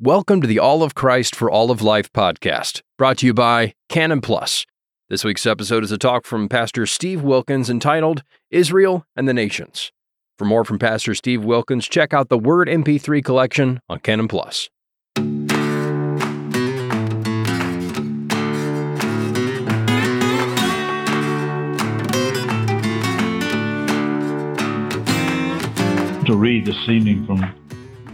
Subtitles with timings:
[0.00, 3.74] Welcome to the All of Christ for All of Life podcast, brought to you by
[3.88, 4.64] Canon Plus.
[5.08, 9.90] This week's episode is a talk from Pastor Steve Wilkins entitled Israel and the Nations.
[10.38, 14.70] For more from Pastor Steve Wilkins, check out the Word MP3 collection on Canon Plus.
[26.24, 27.52] To read this evening from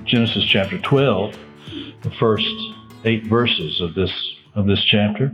[0.07, 1.44] Genesis chapter 12
[2.05, 2.47] the first
[3.05, 4.13] eight verses of this
[4.55, 5.33] of this chapter,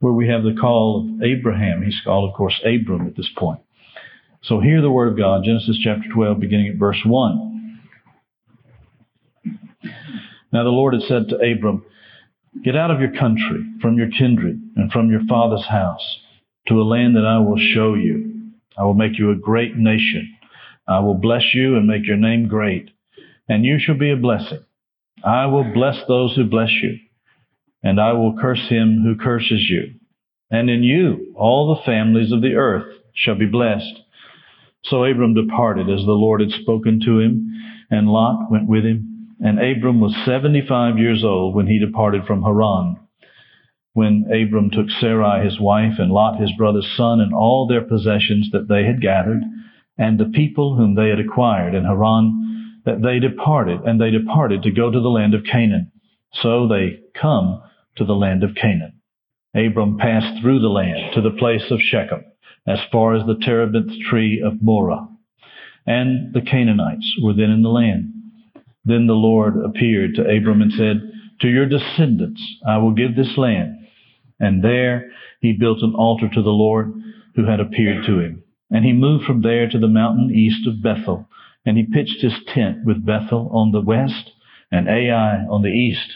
[0.00, 1.82] where we have the call of Abraham.
[1.84, 3.60] He's called, of course, Abram at this point.
[4.42, 7.78] So hear the word of God, Genesis chapter 12, beginning at verse 1.
[10.52, 11.84] Now the Lord had said to Abram,
[12.64, 16.18] Get out of your country, from your kindred, and from your father's house,
[16.66, 18.50] to a land that I will show you.
[18.76, 20.34] I will make you a great nation.
[20.88, 22.90] I will bless you and make your name great,
[23.48, 24.64] and you shall be a blessing.
[25.24, 26.98] I will bless those who bless you,
[27.82, 29.94] and I will curse him who curses you.
[30.50, 34.02] And in you all the families of the earth shall be blessed.
[34.84, 37.52] So Abram departed as the Lord had spoken to him,
[37.90, 39.36] and Lot went with him.
[39.40, 42.96] And Abram was seventy-five years old when he departed from Haran.
[43.92, 48.50] When Abram took Sarai his wife, and Lot his brother's son, and all their possessions
[48.52, 49.42] that they had gathered,
[49.98, 52.39] and the people whom they had acquired in Haran,
[52.90, 55.92] that they departed, and they departed to go to the land of Canaan.
[56.42, 57.62] So they come
[57.96, 59.00] to the land of Canaan.
[59.54, 62.24] Abram passed through the land to the place of Shechem,
[62.66, 65.06] as far as the terebinth tree of Moreh.
[65.86, 68.12] And the Canaanites were then in the land.
[68.84, 71.00] Then the Lord appeared to Abram and said,
[71.40, 73.76] To your descendants I will give this land.
[74.40, 75.10] And there
[75.40, 76.92] he built an altar to the Lord
[77.36, 78.42] who had appeared to him.
[78.70, 81.28] And he moved from there to the mountain east of Bethel
[81.64, 84.32] and he pitched his tent with Bethel on the west
[84.70, 86.12] and Ai on the east.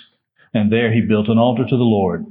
[0.52, 2.24] And there he built an altar to the Lord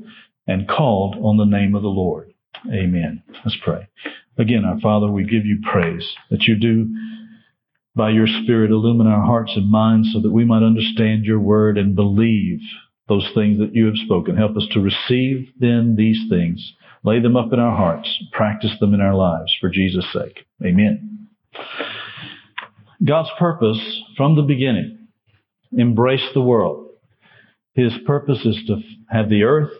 [0.48, 2.34] and called on the name of the Lord.
[2.68, 3.24] Amen.
[3.44, 3.88] Let's pray.
[4.38, 6.90] Again, our Father, we give you praise that you do
[7.96, 11.78] by your Spirit illumine our hearts and minds so that we might understand your word
[11.78, 12.60] and believe
[13.08, 14.36] those things that you have spoken.
[14.36, 16.74] Help us to receive then these things,
[17.04, 20.46] lay them up in our hearts, practice them in our lives for Jesus' sake.
[20.66, 21.28] Amen.
[23.04, 23.80] God's purpose
[24.18, 25.08] from the beginning
[25.78, 26.90] embraced the world.
[27.74, 28.78] His purpose is to
[29.10, 29.72] have the earth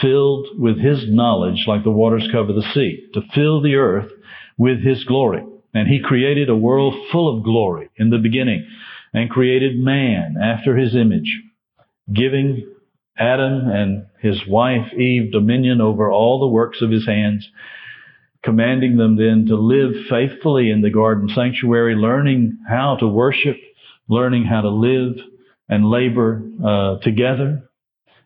[0.00, 4.10] filled with His knowledge like the waters cover the sea, to fill the earth
[4.58, 5.44] with His glory.
[5.74, 8.66] And He created a world full of glory in the beginning
[9.14, 11.42] and created man after His image,
[12.12, 12.66] giving
[13.16, 17.48] Adam and his wife Eve dominion over all the works of His hands
[18.42, 23.56] commanding them then to live faithfully in the garden sanctuary, learning how to worship,
[24.08, 25.14] learning how to live
[25.68, 27.68] and labor uh, together.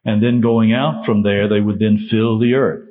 [0.05, 2.89] And then going out from there, they would then fill the earth.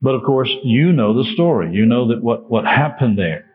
[0.00, 1.72] But of course, you know the story.
[1.72, 3.46] You know that what, what happened there.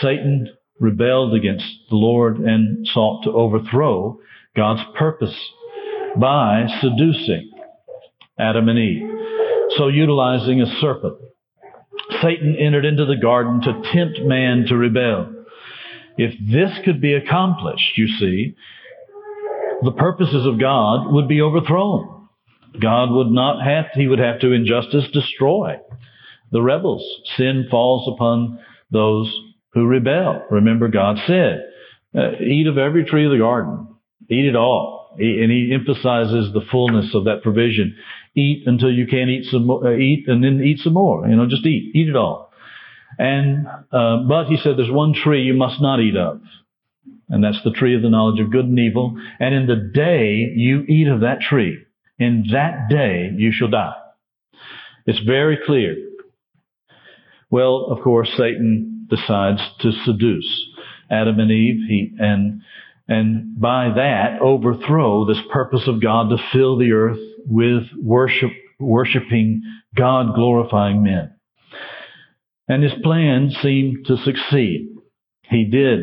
[0.00, 4.18] Satan rebelled against the Lord and sought to overthrow
[4.54, 5.34] God's purpose
[6.16, 7.50] by seducing
[8.38, 9.10] Adam and Eve.
[9.76, 11.18] So utilizing a serpent
[12.22, 15.32] Satan entered into the garden to tempt man to rebel.
[16.16, 18.54] If this could be accomplished, you see,
[19.82, 22.28] the purposes of God would be overthrown.
[22.80, 25.78] God would not have, he would have to in justice destroy
[26.52, 27.04] the rebels.
[27.36, 28.58] Sin falls upon
[28.90, 29.34] those
[29.72, 30.42] who rebel.
[30.50, 31.64] Remember, God said,
[32.16, 33.88] uh, eat of every tree of the garden.
[34.30, 35.16] Eat it all.
[35.18, 37.96] And he emphasizes the fullness of that provision
[38.36, 41.26] eat until you can't eat some more, uh, eat and then eat some more.
[41.26, 42.52] You know, just eat, eat it all.
[43.18, 46.40] And, uh, but he said there's one tree you must not eat of.
[47.28, 49.16] And that's the tree of the knowledge of good and evil.
[49.40, 51.78] And in the day you eat of that tree,
[52.18, 53.94] in that day you shall die.
[55.06, 55.96] It's very clear.
[57.50, 60.68] Well, of course, Satan decides to seduce
[61.10, 61.88] Adam and Eve.
[61.88, 62.62] He, and,
[63.08, 69.62] and by that overthrow this purpose of God to fill the earth with worship, worshiping
[69.94, 71.32] God glorifying men.
[72.68, 74.88] And his plan seemed to succeed.
[75.42, 76.00] He did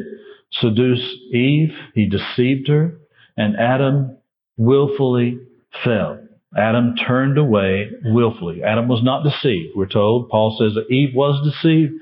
[0.51, 2.99] seduce Eve, he deceived her,
[3.35, 4.17] and Adam
[4.57, 5.39] willfully
[5.83, 6.19] fell.
[6.55, 8.61] Adam turned away willfully.
[8.63, 10.29] Adam was not deceived, we're told.
[10.29, 11.93] Paul says that Eve was deceived.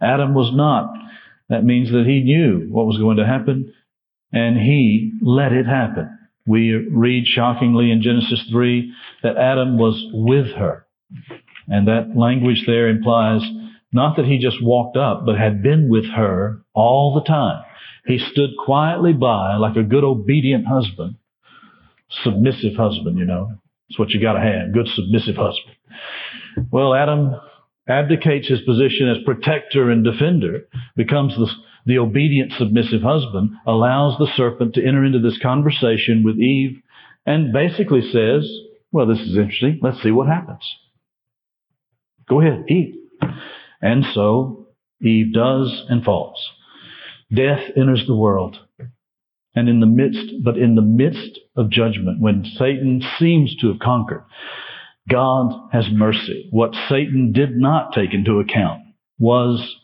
[0.00, 0.92] Adam was not.
[1.48, 3.72] That means that he knew what was going to happen
[4.32, 6.13] and he let it happen.
[6.46, 8.92] We read shockingly in Genesis 3
[9.22, 10.86] that Adam was with her.
[11.68, 13.40] And that language there implies
[13.92, 17.62] not that he just walked up, but had been with her all the time.
[18.06, 21.16] He stood quietly by like a good obedient husband
[22.22, 23.52] submissive husband, you know.
[23.88, 24.72] It's what you gotta have.
[24.72, 25.76] Good submissive husband.
[26.70, 27.34] Well, Adam
[27.88, 31.50] abdicates his position as protector and defender, becomes the,
[31.86, 36.80] the obedient submissive husband, allows the serpent to enter into this conversation with Eve,
[37.26, 38.48] and basically says,
[38.92, 39.80] well, this is interesting.
[39.82, 40.64] Let's see what happens.
[42.28, 42.94] Go ahead, eat.
[43.82, 44.68] And so
[45.02, 46.38] Eve does and falls.
[47.32, 48.58] Death enters the world.
[49.54, 53.78] And in the midst, but in the midst of judgment, when Satan seems to have
[53.78, 54.24] conquered,
[55.08, 56.48] God has mercy.
[56.50, 58.82] What Satan did not take into account
[59.18, 59.76] was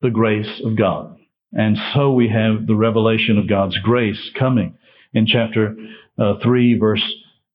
[0.00, 1.18] the grace of God.
[1.52, 4.78] And so we have the revelation of God's grace coming
[5.12, 5.76] in chapter
[6.18, 7.02] uh, 3, verse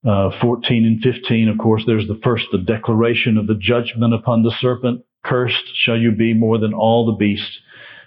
[0.07, 1.49] uh, 14 and 15.
[1.49, 5.03] Of course, there's the first, the declaration of the judgment upon the serpent.
[5.23, 7.59] Cursed shall you be more than all the beasts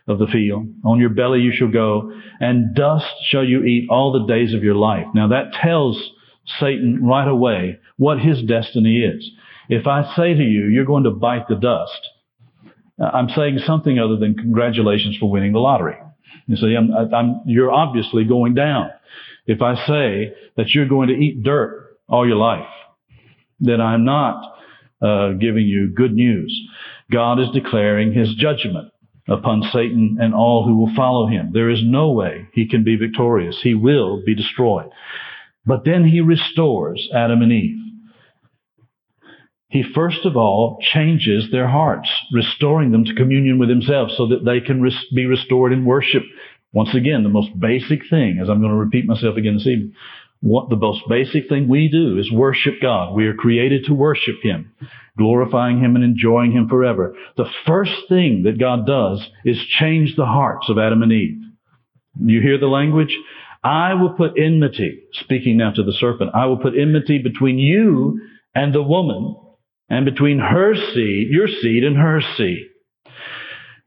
[0.06, 0.66] of the field.
[0.84, 4.64] On your belly you shall go, and dust shall you eat all the days of
[4.64, 5.06] your life.
[5.14, 6.00] Now that tells
[6.58, 9.30] Satan right away what his destiny is.
[9.68, 12.08] If I say to you, you're going to bite the dust,
[13.00, 15.96] I'm saying something other than congratulations for winning the lottery.
[16.46, 18.90] You see, I'm, I'm, you're obviously going down.
[19.46, 22.68] If I say that you're going to eat dirt all your life,
[23.58, 24.42] then I'm not
[25.02, 26.54] uh, giving you good news.
[27.10, 28.92] God is declaring his judgment
[29.28, 31.50] upon Satan and all who will follow him.
[31.52, 33.58] There is no way he can be victorious.
[33.62, 34.90] He will be destroyed.
[35.64, 37.78] But then he restores Adam and Eve.
[39.70, 44.44] He first of all changes their hearts, restoring them to communion with himself so that
[44.44, 46.24] they can res- be restored in worship.
[46.72, 49.94] Once again, the most basic thing, as I'm going to repeat myself again this evening,
[50.40, 53.14] what the most basic thing we do is worship God.
[53.14, 54.72] We are created to worship Him,
[55.16, 57.14] glorifying Him and enjoying Him forever.
[57.36, 61.42] The first thing that God does is change the hearts of Adam and Eve.
[62.18, 63.16] You hear the language?
[63.62, 68.20] I will put enmity, speaking now to the serpent, I will put enmity between you
[68.54, 69.36] and the woman,
[69.90, 72.68] and between her seed, your seed, and her seed.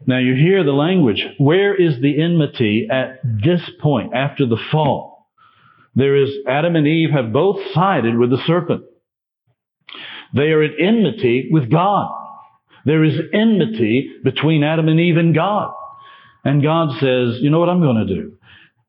[0.06, 1.26] Now you hear the language.
[1.38, 5.30] Where is the enmity at this point after the fall?
[5.96, 8.84] There is Adam and Eve have both sided with the serpent.
[10.36, 12.12] They are at enmity with God.
[12.86, 15.74] There is enmity between Adam and Eve and God.
[16.44, 18.38] And God says, you know what I'm going to do?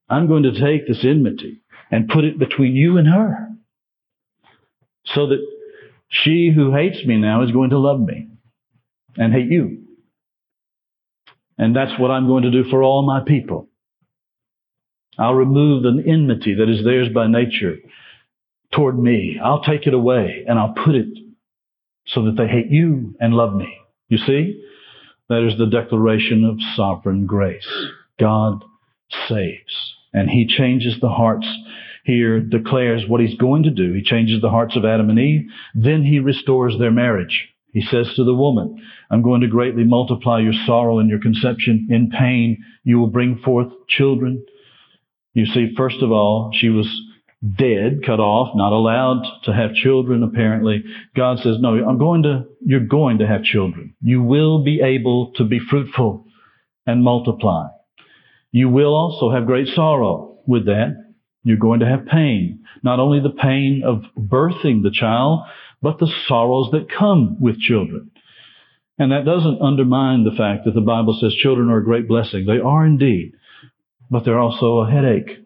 [0.08, 1.60] I'm going to take this enmity
[1.90, 3.50] and put it between you and her.
[5.14, 5.46] So that
[6.08, 8.28] she who hates me now is going to love me
[9.16, 9.82] and hate you.
[11.58, 13.68] And that's what I'm going to do for all my people.
[15.18, 17.76] I'll remove the enmity that is theirs by nature
[18.72, 19.38] toward me.
[19.42, 21.06] I'll take it away and I'll put it
[22.06, 23.72] so that they hate you and love me.
[24.08, 24.62] You see?
[25.28, 27.68] That is the declaration of sovereign grace.
[28.18, 28.64] God
[29.28, 29.94] saves.
[30.12, 31.46] And he changes the hearts
[32.04, 33.92] here, declares what he's going to do.
[33.92, 35.48] He changes the hearts of Adam and Eve.
[35.74, 37.48] Then he restores their marriage.
[37.72, 38.80] He says to the woman,
[39.10, 41.88] I'm going to greatly multiply your sorrow and your conception.
[41.90, 44.44] In pain, you will bring forth children.
[45.32, 46.86] You see, first of all, she was
[47.56, 50.84] dead, cut off, not allowed to have children, apparently.
[51.16, 53.96] God says, no, I'm going to, you're going to have children.
[54.00, 56.26] You will be able to be fruitful
[56.86, 57.66] and multiply.
[58.52, 61.03] You will also have great sorrow with that.
[61.44, 62.64] You're going to have pain.
[62.82, 65.40] Not only the pain of birthing the child,
[65.82, 68.10] but the sorrows that come with children.
[68.98, 72.46] And that doesn't undermine the fact that the Bible says children are a great blessing.
[72.46, 73.32] They are indeed.
[74.10, 75.44] But they're also a headache.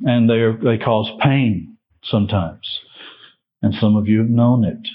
[0.00, 2.80] And they are, they cause pain sometimes.
[3.62, 4.88] And some of you have known it.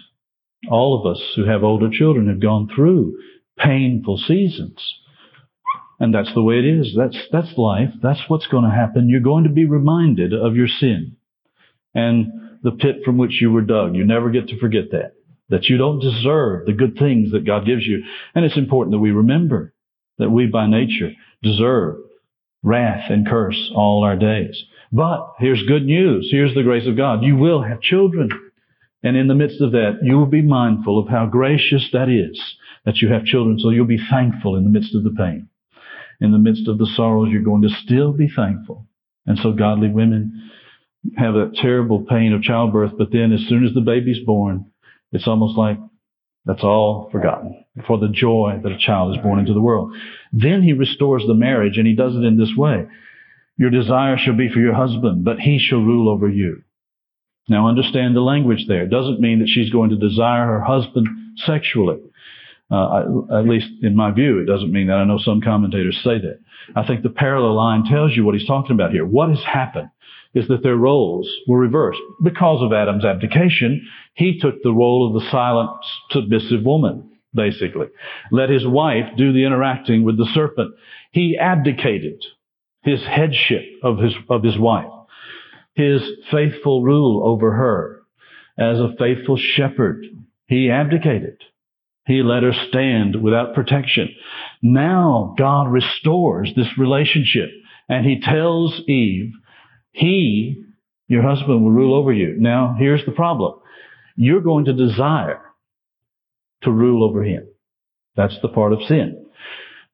[0.70, 3.18] All of us who have older children have gone through
[3.58, 4.80] painful seasons.
[6.00, 6.94] And that's the way it is.
[6.96, 7.90] That's, that's life.
[8.02, 9.10] That's what's going to happen.
[9.10, 11.18] You're going to be reminded of your sin
[11.96, 12.28] and
[12.62, 13.96] the pit from which you were dug.
[13.96, 15.14] You never get to forget that.
[15.50, 18.04] That you don't deserve the good things that God gives you.
[18.36, 19.74] And it's important that we remember
[20.20, 21.12] that we by nature
[21.42, 21.98] deserve
[22.62, 24.62] wrath and curse all our days.
[24.92, 26.28] But here's good news.
[26.32, 27.24] Here's the grace of God.
[27.24, 28.30] You will have children.
[29.04, 32.40] And in the midst of that, you will be mindful of how gracious that is
[32.86, 33.58] that you have children.
[33.60, 35.50] So you'll be thankful in the midst of the pain
[36.20, 38.88] in the midst of the sorrows, you're going to still be thankful.
[39.26, 40.52] And so godly women
[41.18, 44.72] have that terrible pain of childbirth, but then as soon as the baby's born,
[45.12, 45.78] it's almost like
[46.46, 49.94] that's all forgotten for the joy that a child is born into the world.
[50.32, 52.88] Then he restores the marriage and he does it in this way.
[53.58, 56.64] Your desire shall be for your husband, but he shall rule over you.
[57.50, 58.84] Now understand the language there.
[58.84, 61.08] It doesn't mean that she's going to desire her husband
[61.46, 62.00] sexually.
[62.70, 64.98] Uh, at least in my view, it doesn't mean that.
[64.98, 66.40] I know some commentators say that.
[66.76, 69.06] I think the parallel line tells you what he's talking about here.
[69.06, 69.90] What has happened
[70.34, 72.00] is that their roles were reversed.
[72.22, 75.70] Because of Adam's abdication, he took the role of the silent,
[76.12, 77.88] submissive woman, basically.
[78.32, 80.76] Let his wife do the interacting with the serpent.
[81.12, 82.22] He abdicated
[82.84, 84.92] his headship of his, of his wife,
[85.74, 88.02] his faithful rule over her
[88.58, 90.06] as a faithful shepherd.
[90.48, 91.38] He abdicated.
[92.08, 94.10] He let her stand without protection.
[94.62, 97.50] Now God restores this relationship
[97.90, 99.34] and he tells Eve,
[99.92, 100.64] he,
[101.08, 102.36] your husband will rule over you.
[102.40, 103.60] Now here's the problem.
[104.16, 105.42] You're going to desire
[106.64, 107.46] to rule over him.
[108.16, 109.26] That's the part of sin.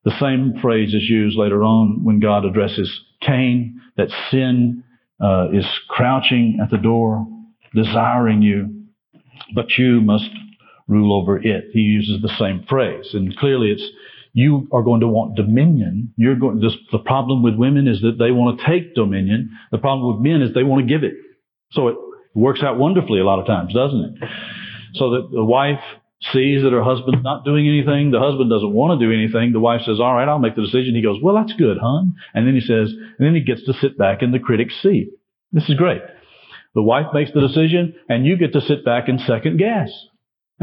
[0.05, 2.91] The same phrase is used later on when God addresses
[3.21, 4.83] Cain, that sin
[5.19, 7.25] uh, is crouching at the door,
[7.73, 8.85] desiring you,
[9.55, 10.29] but you must
[10.87, 11.65] rule over it.
[11.71, 13.09] He uses the same phrase.
[13.13, 13.83] And clearly it's,
[14.33, 16.13] you are going to want dominion.
[16.17, 19.51] You're going, this, the problem with women is that they want to take dominion.
[19.71, 21.13] The problem with men is they want to give it.
[21.71, 21.95] So it
[22.33, 24.29] works out wonderfully a lot of times, doesn't it?
[24.95, 25.79] So that the wife
[26.31, 28.11] sees that her husband's not doing anything.
[28.11, 29.51] The husband doesn't want to do anything.
[29.51, 30.95] The wife says, all right, I'll make the decision.
[30.95, 32.15] He goes, well, that's good, hon.
[32.33, 35.11] And then he says, and then he gets to sit back in the critic's seat.
[35.51, 36.01] This is great.
[36.73, 39.91] The wife makes the decision and you get to sit back and second guess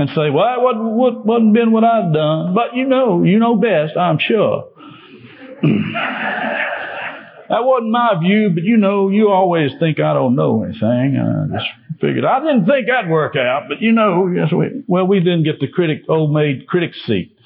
[0.01, 3.57] and say, well, it wasn't, wasn't been what I'd done, but you know, you know
[3.57, 4.71] best, I'm sure.
[5.63, 11.21] that wasn't my view, but you know, you always think I don't know anything.
[11.21, 11.69] I just
[12.01, 15.45] figured I didn't think that'd work out, but you know, yes, we, well, we didn't
[15.45, 17.37] get the critic, old maid critic seat.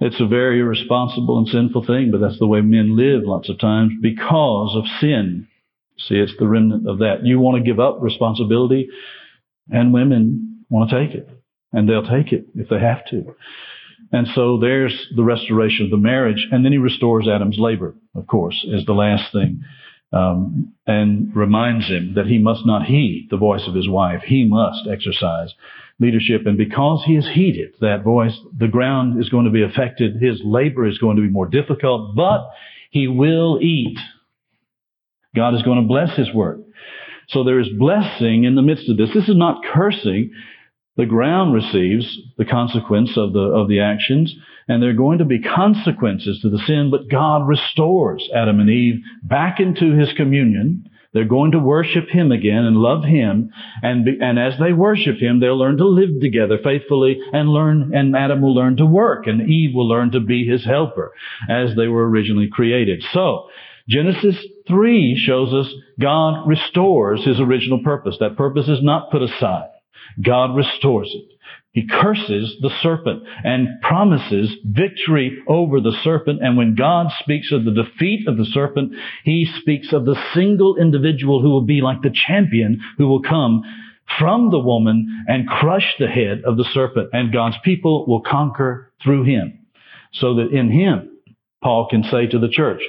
[0.00, 3.58] It's a very irresponsible and sinful thing, but that's the way men live lots of
[3.58, 5.46] times because of sin.
[5.98, 7.24] See, it's the remnant of that.
[7.24, 8.88] You want to give up responsibility,
[9.70, 11.33] and women want to take it
[11.74, 13.34] and they'll take it if they have to.
[14.12, 16.46] And so there's the restoration of the marriage.
[16.50, 19.62] And then he restores Adam's labor, of course, is the last thing.
[20.12, 24.22] Um, and reminds him that he must not heed the voice of his wife.
[24.24, 25.52] He must exercise
[25.98, 26.42] leadership.
[26.46, 30.22] And because he has heeded that voice, the ground is going to be affected.
[30.22, 32.48] His labor is going to be more difficult, but
[32.90, 33.98] he will eat.
[35.34, 36.60] God is going to bless his work.
[37.28, 39.10] So there is blessing in the midst of this.
[39.12, 40.30] This is not cursing.
[40.96, 44.32] The ground receives the consequence of the, of the actions,
[44.68, 48.70] and there are going to be consequences to the sin, but God restores Adam and
[48.70, 50.88] Eve back into his communion.
[51.12, 53.50] They're going to worship him again and love him,
[53.82, 57.92] and, be, and as they worship him, they'll learn to live together faithfully and learn,
[57.92, 61.12] and Adam will learn to work, and Eve will learn to be his helper
[61.48, 63.02] as they were originally created.
[63.12, 63.48] So,
[63.88, 64.36] Genesis
[64.68, 68.16] 3 shows us God restores his original purpose.
[68.20, 69.70] That purpose is not put aside.
[70.22, 71.34] God restores it.
[71.72, 76.40] He curses the serpent and promises victory over the serpent.
[76.40, 78.92] And when God speaks of the defeat of the serpent,
[79.24, 83.62] He speaks of the single individual who will be like the champion who will come
[84.18, 87.10] from the woman and crush the head of the serpent.
[87.12, 89.58] And God's people will conquer through Him.
[90.12, 91.10] So that in Him,
[91.60, 92.82] Paul can say to the church,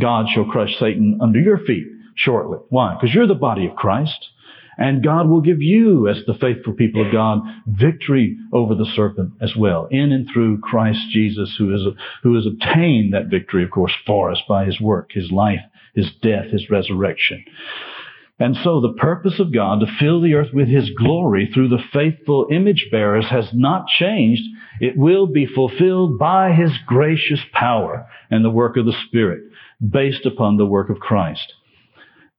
[0.00, 1.86] God shall crush Satan under your feet
[2.16, 2.58] shortly.
[2.68, 2.94] Why?
[2.94, 4.28] Because you're the body of Christ.
[4.78, 9.32] And God will give you, as the faithful people of God, victory over the serpent
[9.40, 11.82] as well, in and through Christ Jesus, who is,
[12.22, 15.60] who has obtained that victory, of course, for us by his work, his life,
[15.94, 17.44] his death, his resurrection.
[18.38, 21.82] And so the purpose of God to fill the earth with his glory through the
[21.92, 24.42] faithful image bearers has not changed.
[24.80, 29.42] It will be fulfilled by his gracious power and the work of the Spirit
[29.84, 31.54] based upon the work of Christ.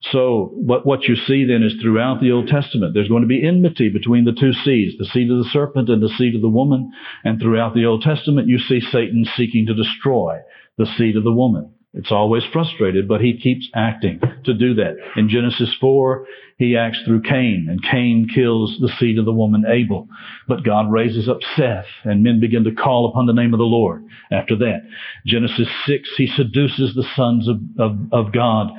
[0.01, 3.45] So what, what you see then is throughout the Old Testament, there's going to be
[3.45, 6.49] enmity between the two seeds, the seed of the serpent and the seed of the
[6.49, 6.91] woman.
[7.23, 10.39] And throughout the Old Testament, you see Satan seeking to destroy
[10.77, 11.73] the seed of the woman.
[11.93, 14.95] It's always frustrated, but he keeps acting to do that.
[15.17, 16.25] In Genesis 4,
[16.57, 20.07] he acts through Cain, and Cain kills the seed of the woman Abel.
[20.47, 23.63] But God raises up Seth, and men begin to call upon the name of the
[23.63, 24.81] Lord after that.
[25.25, 28.69] Genesis 6, he seduces the sons of, of, of God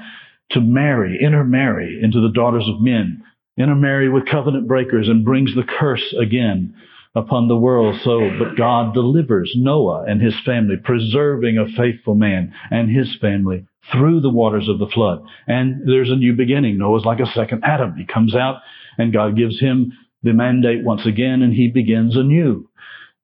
[0.52, 3.23] to marry, intermarry into the daughters of men,
[3.57, 6.75] intermarry with covenant breakers and brings the curse again
[7.14, 7.97] upon the world.
[8.02, 13.66] So, but God delivers Noah and his family, preserving a faithful man and his family
[13.92, 15.23] through the waters of the flood.
[15.47, 16.78] And there's a new beginning.
[16.78, 17.97] Noah's like a second Adam.
[17.97, 18.57] He comes out
[18.99, 19.92] and God gives him
[20.23, 22.69] the mandate once again and he begins anew.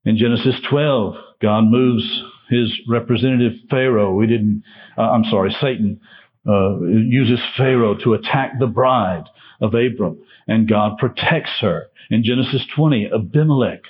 [0.04, 2.04] In Genesis 12, God moves
[2.48, 4.14] his representative Pharaoh.
[4.14, 4.62] We didn't,
[4.96, 6.00] uh, I'm sorry, Satan
[6.46, 9.24] uh, uses Pharaoh to attack the bride
[9.60, 11.88] of Abram, and God protects her.
[12.10, 13.82] In Genesis 20, Abimelech,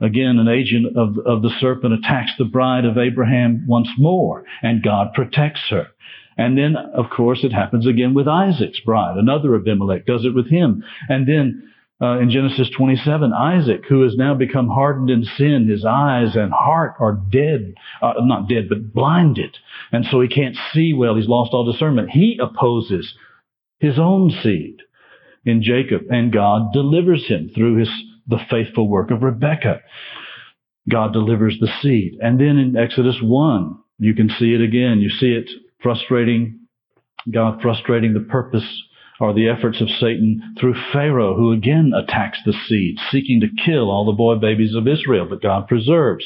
[0.00, 4.82] again an agent of, of the serpent, attacks the bride of Abraham once more, and
[4.82, 5.88] God protects her.
[6.36, 9.18] And then, of course, it happens again with Isaac's bride.
[9.18, 10.82] Another Abimelech does it with him.
[11.08, 11.70] And then
[12.02, 16.50] uh, in Genesis 27, Isaac, who has now become hardened in sin, his eyes and
[16.50, 19.56] heart are dead, uh, not dead, but blinded.
[19.92, 21.16] And so he can't see well.
[21.16, 22.10] He's lost all discernment.
[22.10, 23.14] He opposes
[23.80, 24.78] his own seed
[25.44, 27.90] in Jacob, and God delivers him through his,
[28.26, 29.80] the faithful work of Rebekah.
[30.88, 32.16] God delivers the seed.
[32.22, 35.00] And then in Exodus 1, you can see it again.
[35.00, 35.50] You see it
[35.82, 36.60] frustrating,
[37.30, 38.64] God frustrating the purpose
[39.20, 43.90] or the efforts of Satan through Pharaoh, who again attacks the seed, seeking to kill
[43.90, 46.24] all the boy babies of Israel, but God preserves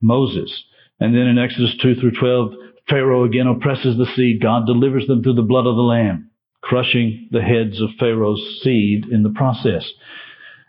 [0.00, 0.64] Moses.
[0.98, 2.52] And then in Exodus 2 through 12,
[2.88, 4.40] Pharaoh again oppresses the seed.
[4.40, 6.30] God delivers them through the blood of the Lamb,
[6.62, 9.86] crushing the heads of Pharaoh's seed in the process.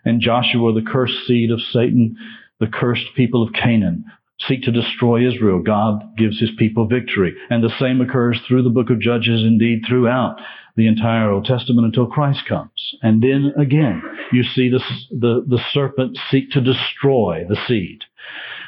[0.04, 2.16] And Joshua, the cursed seed of Satan,
[2.60, 4.04] the cursed people of Canaan,
[4.46, 5.60] seek to destroy Israel.
[5.60, 7.34] God gives his people victory.
[7.50, 10.36] And the same occurs through the book of Judges, indeed throughout
[10.76, 12.94] the entire Old Testament until Christ comes.
[13.02, 14.00] And then again,
[14.32, 14.80] you see the,
[15.10, 18.04] the, the serpent seek to destroy the seed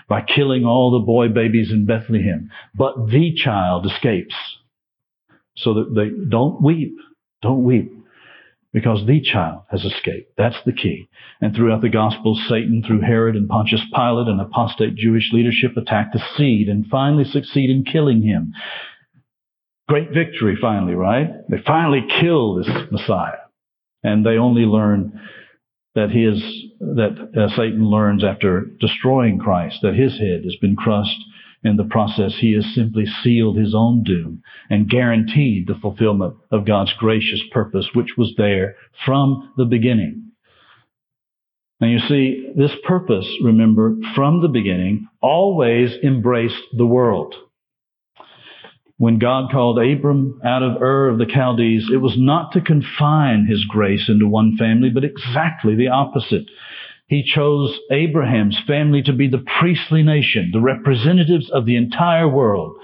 [0.08, 2.50] by killing all the boy babies in Bethlehem.
[2.74, 4.34] But the child escapes.
[5.56, 6.96] So that they don't weep.
[7.42, 7.92] Don't weep.
[8.72, 10.32] Because the child has escaped.
[10.38, 11.08] That's the key.
[11.40, 16.12] And throughout the Gospels, Satan, through Herod and Pontius Pilate and apostate Jewish leadership, attack
[16.12, 18.52] the seed and finally succeed in killing him.
[19.88, 21.28] Great victory finally, right?
[21.48, 23.38] They finally kill this Messiah.
[24.04, 25.20] And they only learn
[25.96, 26.40] that his,
[26.78, 31.18] that uh, Satan learns after destroying Christ that his head has been crushed.
[31.62, 36.64] In the process, he has simply sealed his own doom and guaranteed the fulfillment of
[36.64, 40.32] God's gracious purpose, which was there from the beginning.
[41.80, 47.34] And you see, this purpose, remember, from the beginning, always embraced the world.
[48.96, 53.46] When God called Abram out of Ur of the Chaldees, it was not to confine
[53.46, 56.44] his grace into one family, but exactly the opposite.
[57.10, 62.76] He chose Abraham's family to be the priestly nation, the representatives of the entire world,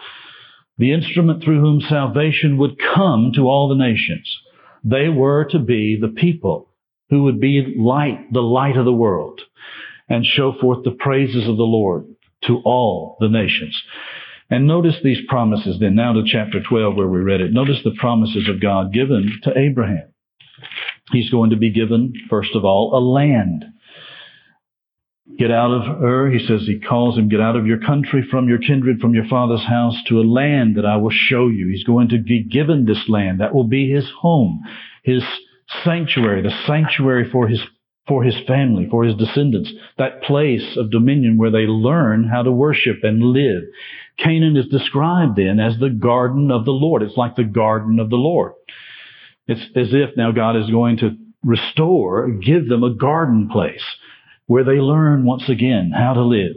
[0.79, 4.29] the instrument through whom salvation would come to all the nations.
[4.83, 6.69] They were to be the people
[7.09, 9.43] who would be light, the light of the world,
[10.09, 12.07] and show forth the praises of the Lord
[12.49, 13.81] to all the nations.
[14.51, 17.53] And notice these promises then, now to chapter 12 where we read it.
[17.53, 20.13] Notice the promises of God given to Abraham.
[21.13, 23.67] He's going to be given, first of all, a land.
[25.39, 28.49] Get out of Ur, he says, he calls him, get out of your country, from
[28.49, 31.69] your kindred, from your father's house, to a land that I will show you.
[31.69, 33.41] He's going to be given this land.
[33.41, 34.63] That will be his home,
[35.03, 35.25] his
[35.85, 37.61] sanctuary, the sanctuary for his
[38.07, 42.53] for his family, for his descendants, that place of dominion where they learn how to
[42.53, 43.65] worship and live.
[44.17, 47.03] Canaan is described then as the garden of the Lord.
[47.03, 48.53] It's like the garden of the Lord.
[49.49, 53.83] It's as if now God is going to restore, give them a garden place
[54.47, 56.57] where they learn once again how to live,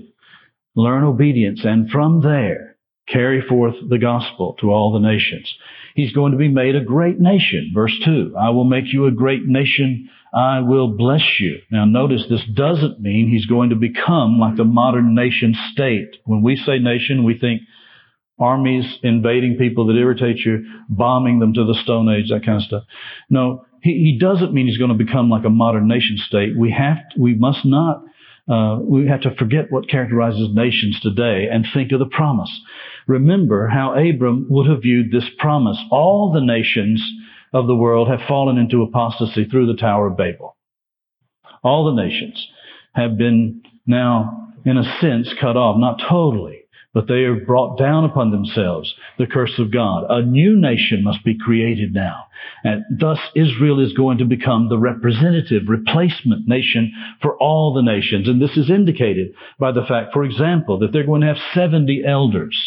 [0.75, 5.51] learn obedience, and from there carry forth the gospel to all the nations.
[5.95, 7.71] He's going to be made a great nation.
[7.73, 11.59] Verse 2, I will make you a great nation I will bless you.
[11.71, 16.17] Now notice this doesn't mean he's going to become like the modern nation state.
[16.25, 17.61] When we say nation, we think
[18.39, 22.63] armies invading people that irritate you, bombing them to the Stone Age, that kind of
[22.63, 22.83] stuff.
[23.29, 26.57] No, he, he doesn't mean he's going to become like a modern nation state.
[26.57, 28.03] We have, to, we must not,
[28.49, 32.51] uh, we have to forget what characterizes nations today and think of the promise.
[33.07, 35.77] Remember how Abram would have viewed this promise.
[35.91, 37.03] All the nations
[37.53, 40.55] of the world have fallen into apostasy through the Tower of Babel.
[41.63, 42.47] All the nations
[42.93, 46.58] have been now, in a sense, cut off, not totally,
[46.99, 50.03] but they have brought down upon themselves the curse of God.
[50.09, 52.25] A new nation must be created now.
[52.65, 58.27] And thus Israel is going to become the representative, replacement nation for all the nations.
[58.27, 62.03] And this is indicated by the fact, for example, that they're going to have 70
[62.05, 62.57] elders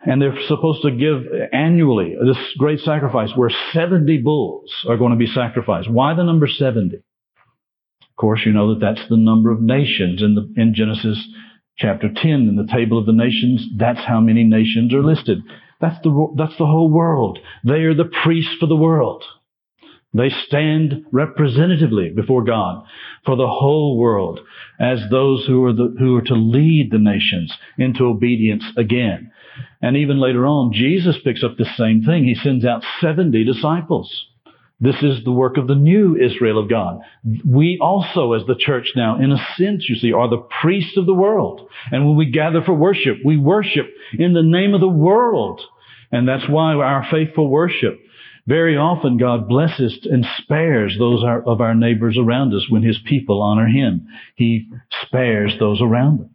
[0.00, 5.16] and they're supposed to give annually this great sacrifice where 70 bulls are going to
[5.16, 5.90] be sacrificed.
[5.90, 6.96] Why the number 70?
[6.96, 7.02] Of
[8.18, 11.18] course, you know that that's the number of nations in, the, in Genesis
[11.78, 13.66] chapter 10 in the table of the nations.
[13.76, 15.38] That's how many nations are listed.
[15.80, 17.38] That's the, that's the whole world.
[17.64, 19.24] They are the priests for the world.
[20.12, 22.84] They stand representatively before God
[23.24, 24.40] for the whole world
[24.80, 29.30] as those who are, the, who are to lead the nations into obedience again.
[29.82, 32.24] And even later on, Jesus picks up the same thing.
[32.24, 34.10] He sends out 70 disciples.
[34.80, 37.00] This is the work of the new Israel of God.
[37.44, 41.06] We also, as the church now, in a sense, you see, are the priests of
[41.06, 41.68] the world.
[41.90, 43.86] And when we gather for worship, we worship
[44.16, 45.60] in the name of the world.
[46.12, 47.98] And that's why our faithful worship
[48.48, 53.42] very often God blesses and spares those of our neighbors around us when His people
[53.42, 54.06] honor Him.
[54.36, 54.70] He
[55.02, 56.30] spares those around them.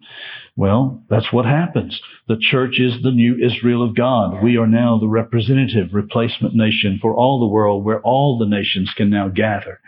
[0.56, 2.00] Well, that's what happens.
[2.28, 4.44] The church is the new Israel of God.
[4.44, 8.92] We are now the representative replacement nation for all the world where all the nations
[8.96, 9.80] can now gather.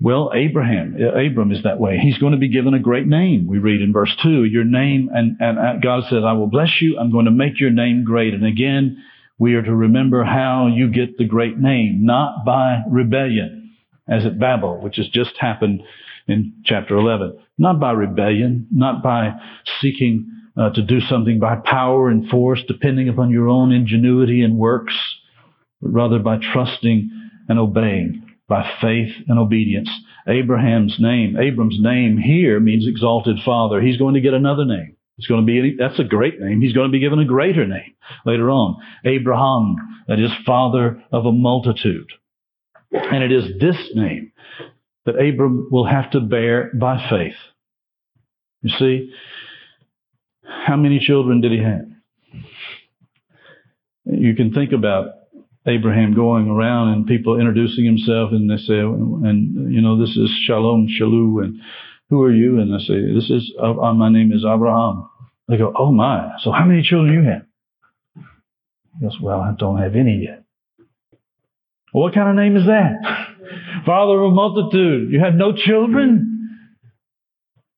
[0.00, 1.98] Well, Abraham, Abram is that way.
[1.98, 3.46] He's going to be given a great name.
[3.46, 6.98] We read in verse 2, your name, and, and God says, I will bless you.
[6.98, 8.34] I'm going to make your name great.
[8.34, 9.02] And again,
[9.38, 13.76] we are to remember how you get the great name, not by rebellion,
[14.08, 15.82] as at Babel, which has just happened
[16.26, 17.38] in chapter 11.
[17.58, 19.34] Not by rebellion, not by
[19.80, 24.56] seeking uh, to do something by power and force, depending upon your own ingenuity and
[24.56, 24.94] works,
[25.80, 27.10] but rather by trusting
[27.48, 29.90] and obeying, by faith and obedience.
[30.26, 33.80] Abraham's name, Abram's name here means exalted father.
[33.80, 34.96] He's going to get another name.
[35.18, 36.60] It's going to be, that's a great name.
[36.60, 38.76] He's going to be given a greater name later on.
[39.04, 39.76] Abraham,
[40.08, 42.10] that is father of a multitude.
[42.90, 44.32] And it is this name
[45.06, 47.36] that Abram will have to bear by faith.
[48.62, 49.12] You see,
[50.42, 51.86] how many children did he have?
[54.06, 55.08] You can think about
[55.66, 60.30] Abraham going around and people introducing himself and they say, and you know, this is
[60.46, 61.60] Shalom, Shalu, and
[62.10, 62.60] who are you?
[62.60, 65.08] And I say, this is, uh, my name is Abraham.
[65.48, 67.46] They go, oh my, so how many children you have?
[68.98, 70.44] He goes, well, I don't have any yet.
[71.92, 73.33] Well, what kind of name is that?
[73.86, 75.12] Father of a multitude.
[75.12, 76.34] You have no children?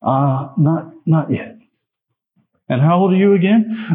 [0.02, 1.56] Uh, not, not yet.
[2.68, 3.88] And how old are you again?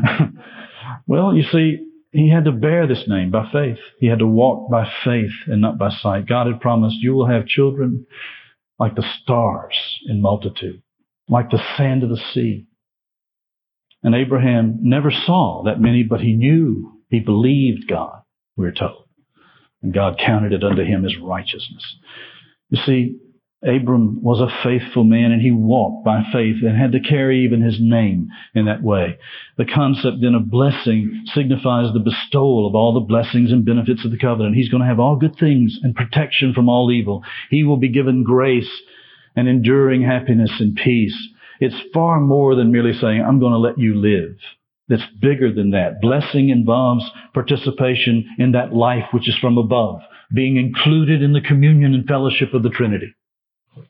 [1.07, 3.77] well, you see, he had to bear this name by faith.
[3.99, 6.27] He had to walk by faith and not by sight.
[6.27, 8.05] God had promised you will have children
[8.79, 9.75] like the stars
[10.07, 10.81] in multitude,
[11.29, 12.65] like the sand of the sea.
[14.03, 18.23] And Abraham never saw that many, but he knew, he believed God,
[18.57, 19.00] we're told.
[19.81, 21.95] And God counted it unto him as righteousness.
[22.69, 23.17] You see,
[23.63, 27.61] Abram was a faithful man and he walked by faith and had to carry even
[27.61, 29.19] his name in that way.
[29.57, 34.09] The concept then of blessing signifies the bestowal of all the blessings and benefits of
[34.09, 34.55] the covenant.
[34.55, 37.23] He's going to have all good things and protection from all evil.
[37.51, 38.69] He will be given grace
[39.35, 41.15] and enduring happiness and peace.
[41.59, 44.37] It's far more than merely saying, I'm going to let you live.
[44.91, 46.01] It's bigger than that.
[46.01, 50.01] Blessing involves participation in that life which is from above,
[50.33, 53.15] being included in the communion and fellowship of the Trinity.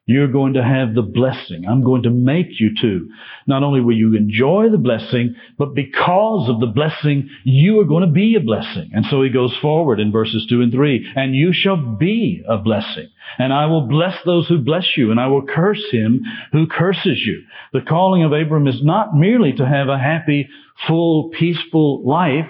[0.05, 1.65] You're going to have the blessing.
[1.67, 3.09] I'm going to make you to.
[3.47, 8.05] Not only will you enjoy the blessing, but because of the blessing, you are going
[8.05, 8.91] to be a blessing.
[8.93, 11.11] And so he goes forward in verses two and three.
[11.15, 13.09] And you shall be a blessing.
[13.39, 17.19] And I will bless those who bless you, and I will curse him who curses
[17.25, 17.41] you.
[17.73, 20.47] The calling of Abram is not merely to have a happy,
[20.87, 22.49] full, peaceful life,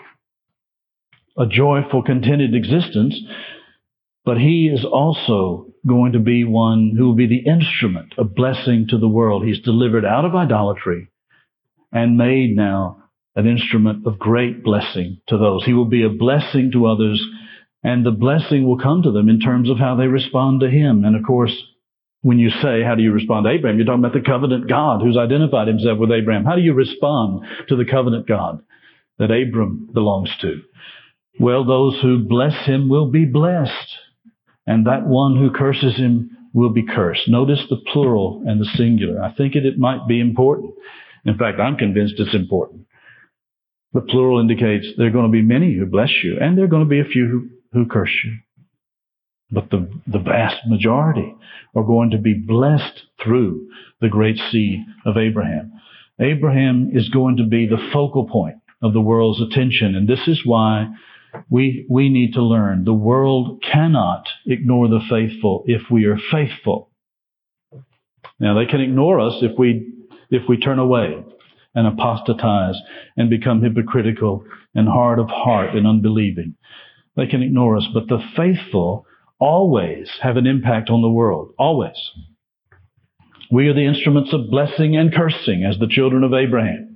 [1.38, 3.18] a joyful, contented existence,
[4.26, 8.88] but he is also going to be one who will be the instrument of blessing
[8.90, 9.44] to the world.
[9.44, 11.10] He's delivered out of idolatry
[11.92, 13.04] and made now
[13.36, 15.64] an instrument of great blessing to those.
[15.66, 17.24] He will be a blessing to others
[17.84, 21.04] and the blessing will come to them in terms of how they respond to him.
[21.04, 21.56] And of course,
[22.22, 23.78] when you say, how do you respond to Abraham?
[23.78, 26.46] You're talking about the covenant God who's identified himself with Abraham.
[26.46, 28.62] How do you respond to the covenant God
[29.18, 30.62] that Abram belongs to?
[31.40, 33.98] Well, those who bless him will be blessed
[34.72, 37.28] and that one who curses him will be cursed.
[37.28, 39.22] Notice the plural and the singular.
[39.22, 40.74] I think it, it might be important.
[41.26, 42.88] In fact, I'm convinced it's important.
[43.94, 46.70] The plural indicates there are going to be many who bless you, and there are
[46.70, 48.38] going to be a few who, who curse you.
[49.52, 51.36] But the, the vast majority
[51.76, 53.68] are going to be blessed through
[54.00, 55.74] the great seed of Abraham.
[56.18, 60.46] Abraham is going to be the focal point of the world's attention, and this is
[60.46, 60.88] why
[61.50, 66.92] we, we need to learn the world cannot ignore the faithful if we are faithful.
[68.40, 69.94] Now they can ignore us if we,
[70.30, 71.24] if we turn away
[71.76, 72.76] and apostatize
[73.16, 74.44] and become hypocritical
[74.76, 76.56] and hard of heart and unbelieving.
[77.16, 79.06] They can ignore us, but the faithful
[79.40, 81.54] always have an impact on the world.
[81.58, 81.98] Always.
[83.52, 86.91] We are the instruments of blessing and cursing as the children of Abraham.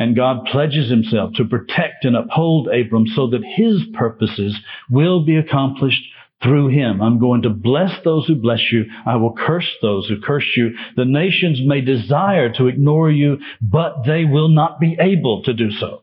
[0.00, 4.58] And God pledges himself to protect and uphold Abram so that his purposes
[4.88, 6.00] will be accomplished
[6.42, 7.02] through him.
[7.02, 8.86] I'm going to bless those who bless you.
[9.04, 10.70] I will curse those who curse you.
[10.96, 15.70] The nations may desire to ignore you, but they will not be able to do
[15.70, 16.02] so.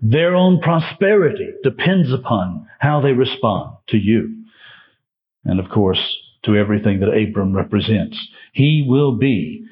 [0.00, 4.44] Their own prosperity depends upon how they respond to you.
[5.44, 6.00] And of course,
[6.46, 8.18] to everything that Abram represents.
[8.54, 9.66] He will be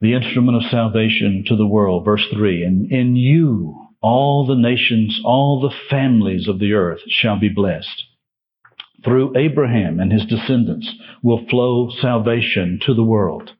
[0.00, 2.04] the instrument of salvation to the world.
[2.04, 7.38] Verse 3 And in you all the nations, all the families of the earth shall
[7.38, 8.04] be blessed.
[9.04, 10.88] Through Abraham and his descendants
[11.22, 13.50] will flow salvation to the world.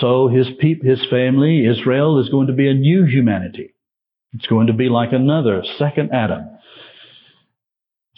[0.00, 3.74] So his peop, his family, Israel, is going to be a new humanity.
[4.32, 6.48] It's going to be like another second Adam,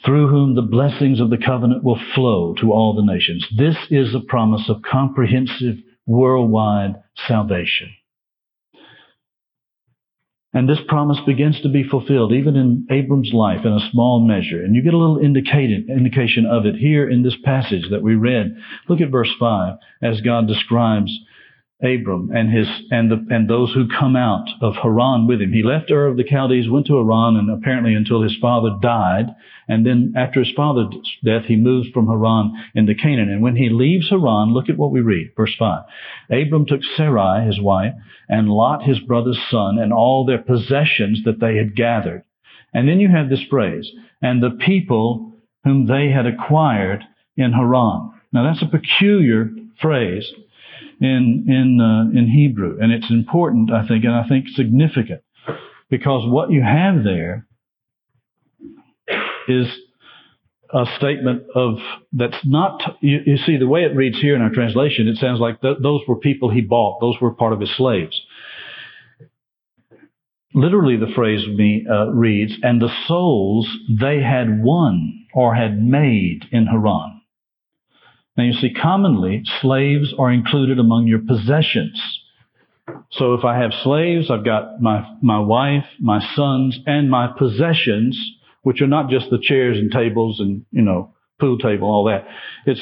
[0.04, 3.46] through whom the blessings of the covenant will flow to all the nations.
[3.56, 7.90] This is a promise of comprehensive worldwide salvation.
[10.52, 14.64] And this promise begins to be fulfilled even in Abram's life in a small measure.
[14.64, 18.56] And you get a little indication of it here in this passage that we read.
[18.88, 21.12] Look at verse 5 as God describes
[21.82, 25.52] Abram and his and the and those who come out of Haran with him.
[25.52, 29.26] He left Ur of the Chaldees, went to Haran, and apparently until his father died.
[29.68, 30.86] And then after his father's
[31.22, 33.28] death, he moves from Haran into Canaan.
[33.28, 35.82] And when he leaves Haran, look at what we read, verse five.
[36.30, 37.92] Abram took Sarai, his wife,
[38.26, 42.22] and Lot, his brother's son, and all their possessions that they had gathered.
[42.72, 43.90] And then you have this phrase,
[44.22, 45.34] and the people
[45.64, 47.02] whom they had acquired
[47.36, 48.12] in Haran.
[48.32, 50.32] Now that's a peculiar phrase
[51.00, 55.22] in in uh, in Hebrew, and it's important, I think, and I think significant
[55.90, 57.46] because what you have there
[59.48, 59.66] is
[60.72, 61.74] a statement of
[62.12, 65.38] that's not you, you, see the way it reads here in our translation it sounds
[65.38, 67.00] like th- those were people he bought.
[67.00, 68.20] Those were part of his slaves.
[70.54, 76.46] Literally the phrase me, uh, reads and the souls they had won or had made
[76.50, 77.15] in haran
[78.36, 82.20] now you see, commonly slaves are included among your possessions.
[83.10, 88.18] So if I have slaves, I've got my, my wife, my sons, and my possessions,
[88.62, 92.26] which are not just the chairs and tables and, you know, pool table, all that.
[92.66, 92.80] It's,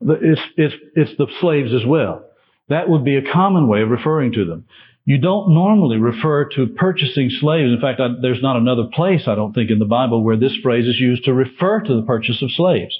[0.00, 2.24] it's, it's, it's the slaves as well.
[2.68, 4.66] That would be a common way of referring to them.
[5.04, 7.72] You don't normally refer to purchasing slaves.
[7.72, 10.56] In fact, I, there's not another place, I don't think, in the Bible where this
[10.62, 12.96] phrase is used to refer to the purchase of slaves.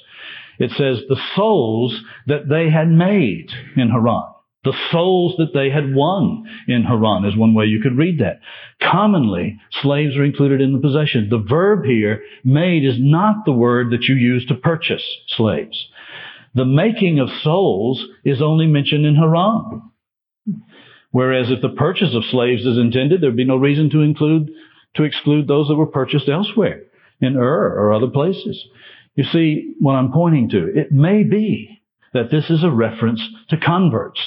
[0.59, 4.33] It says the souls that they had made in Haran.
[4.63, 8.39] The souls that they had won in Haran is one way you could read that.
[8.81, 11.27] Commonly, slaves are included in the possession.
[11.29, 15.87] The verb here, made, is not the word that you use to purchase slaves.
[16.55, 19.81] The making of souls is only mentioned in Haran.
[21.11, 24.49] Whereas if the purchase of slaves is intended, there'd be no reason to include,
[24.95, 26.83] to exclude those that were purchased elsewhere,
[27.19, 28.65] in Ur or other places.
[29.15, 30.71] You see what I'm pointing to?
[30.75, 31.81] It may be
[32.13, 34.19] that this is a reference to converts,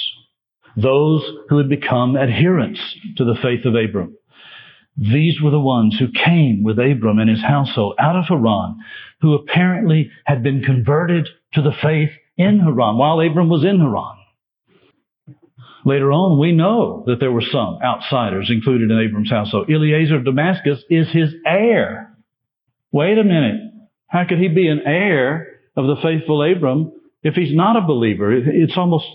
[0.76, 2.80] those who had become adherents
[3.16, 4.16] to the faith of Abram.
[4.96, 8.78] These were the ones who came with Abram and his household out of Haran,
[9.20, 14.16] who apparently had been converted to the faith in Haran while Abram was in Haran.
[15.84, 19.70] Later on, we know that there were some outsiders included in Abram's household.
[19.70, 22.16] Eliezer of Damascus is his heir.
[22.90, 23.65] Wait a minute.
[24.08, 26.92] How could he be an heir of the faithful Abram
[27.22, 28.32] if he's not a believer?
[28.32, 29.06] It's almost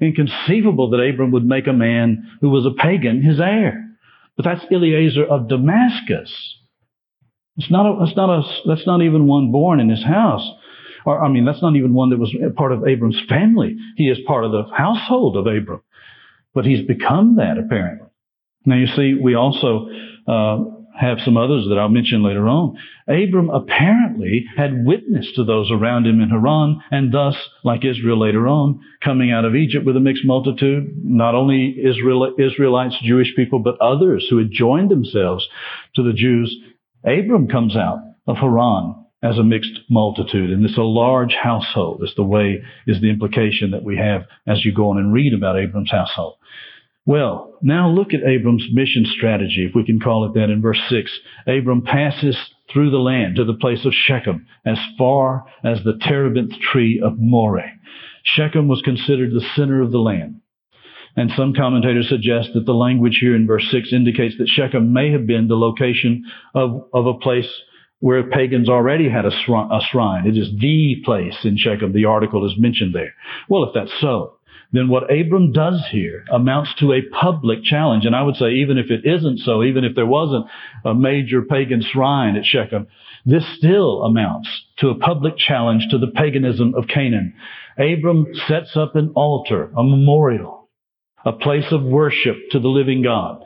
[0.00, 3.86] inconceivable that Abram would make a man who was a pagan his heir.
[4.36, 6.32] But that's Eliezer of Damascus.
[7.56, 10.48] It's not a, that's not a, that's not even one born in his house.
[11.04, 13.76] Or, I mean, that's not even one that was part of Abram's family.
[13.96, 15.82] He is part of the household of Abram.
[16.54, 18.08] But he's become that apparently.
[18.64, 19.88] Now you see, we also,
[20.26, 20.64] uh,
[21.00, 22.76] have some others that I'll mention later on.
[23.08, 27.34] Abram apparently had witness to those around him in Haran, and thus,
[27.64, 32.34] like Israel later on, coming out of Egypt with a mixed multitude, not only Israel,
[32.38, 35.48] Israelites, Jewish people, but others who had joined themselves
[35.96, 36.54] to the Jews.
[37.02, 42.02] Abram comes out of Haran as a mixed multitude, and it's a large household.
[42.02, 45.32] Is the way is the implication that we have as you go on and read
[45.32, 46.36] about Abram's household.
[47.06, 50.80] Well, now look at Abram's mission strategy, if we can call it that, in verse
[50.88, 51.10] 6.
[51.46, 52.36] Abram passes
[52.72, 57.18] through the land to the place of Shechem, as far as the terebinth tree of
[57.18, 57.72] Moreh.
[58.22, 60.40] Shechem was considered the center of the land.
[61.16, 65.10] And some commentators suggest that the language here in verse 6 indicates that Shechem may
[65.10, 67.48] have been the location of, of a place
[67.98, 70.26] where pagans already had a shrine.
[70.26, 71.92] It is the place in Shechem.
[71.92, 73.14] The article is mentioned there.
[73.48, 74.36] Well, if that's so,
[74.72, 78.04] then what Abram does here amounts to a public challenge.
[78.04, 80.46] And I would say, even if it isn't so, even if there wasn't
[80.84, 82.86] a major pagan shrine at Shechem,
[83.26, 87.34] this still amounts to a public challenge to the paganism of Canaan.
[87.78, 90.68] Abram sets up an altar, a memorial,
[91.24, 93.42] a place of worship to the living God.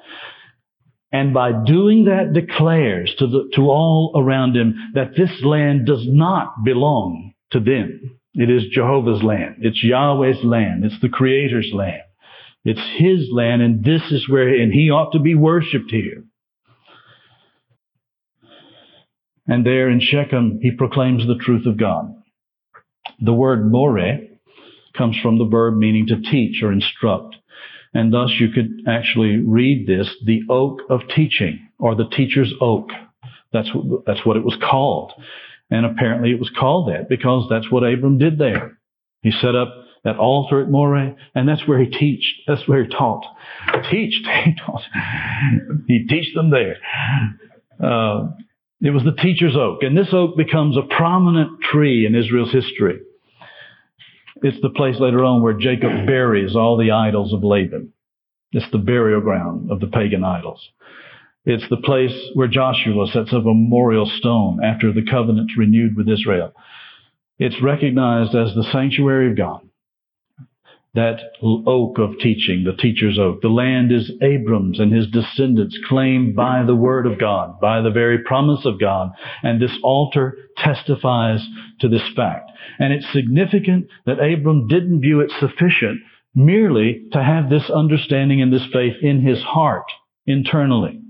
[1.11, 6.05] And by doing that declares to the, to all around him that this land does
[6.07, 8.19] not belong to them.
[8.35, 9.57] It is Jehovah's land.
[9.61, 10.85] It's Yahweh's land.
[10.85, 12.03] It's the Creator's land.
[12.65, 16.25] It's His land, and this is where, and He ought to be worshiped here.
[19.47, 22.15] And there in Shechem, He proclaims the truth of God.
[23.21, 24.21] The word Moreh
[24.97, 27.37] comes from the verb meaning to teach or instruct.
[27.93, 32.89] And thus you could actually read this, the oak of teaching, or the teacher's oak.
[33.53, 33.71] That's,
[34.07, 35.13] that's what it was called.
[35.75, 38.79] And apparently it was called that because that's what Abram did there.
[39.23, 42.43] He set up that altar at Moreh, and that's where he teached.
[42.47, 43.25] That's where he taught.
[43.91, 44.25] Teached.
[44.45, 44.83] He taught.
[45.89, 46.77] he teach them there.
[47.83, 48.29] Uh,
[48.81, 53.01] it was the teacher's oak, and this oak becomes a prominent tree in Israel's history.
[54.43, 57.93] It's the place later on where Jacob buries all the idols of Laban.
[58.53, 60.69] It's the burial ground of the pagan idols.
[61.47, 66.09] It's the place where Joshua sets up a memorial stone after the covenant's renewed with
[66.09, 66.53] Israel.
[67.39, 69.61] It's recognized as the sanctuary of God.
[70.95, 73.43] That oak of teaching, the teacher's oak.
[73.43, 77.91] The land is Abram's and his descendants claimed by the word of God, by the
[77.91, 79.11] very promise of God.
[79.43, 81.45] And this altar testifies
[81.81, 82.53] to this fact.
[82.79, 86.01] And it's significant that Abram didn't view it sufficient
[86.35, 89.87] merely to have this understanding and this faith in his heart
[90.27, 91.01] internally.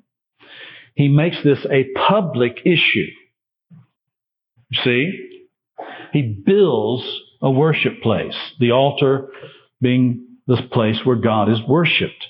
[0.95, 3.09] He makes this a public issue.
[4.85, 5.31] See?
[6.13, 7.05] He builds
[7.43, 9.29] a worship place, the altar
[9.81, 12.27] being this place where God is worshiped.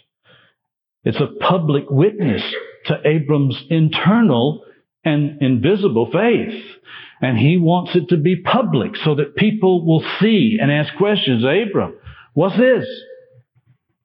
[1.04, 2.42] It's a public witness
[2.86, 4.64] to Abram's internal
[5.04, 6.62] and invisible faith.
[7.20, 11.44] And he wants it to be public so that people will see and ask questions.
[11.44, 11.96] Abram,
[12.32, 12.86] what's this?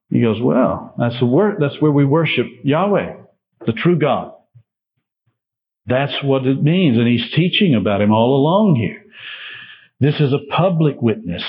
[0.10, 3.16] He goes, well, that's word, that's where we worship Yahweh,
[3.66, 4.34] the true God.
[5.90, 6.98] That's what it means.
[6.98, 9.04] And he's teaching about him all along here.
[10.00, 11.44] This is a public witness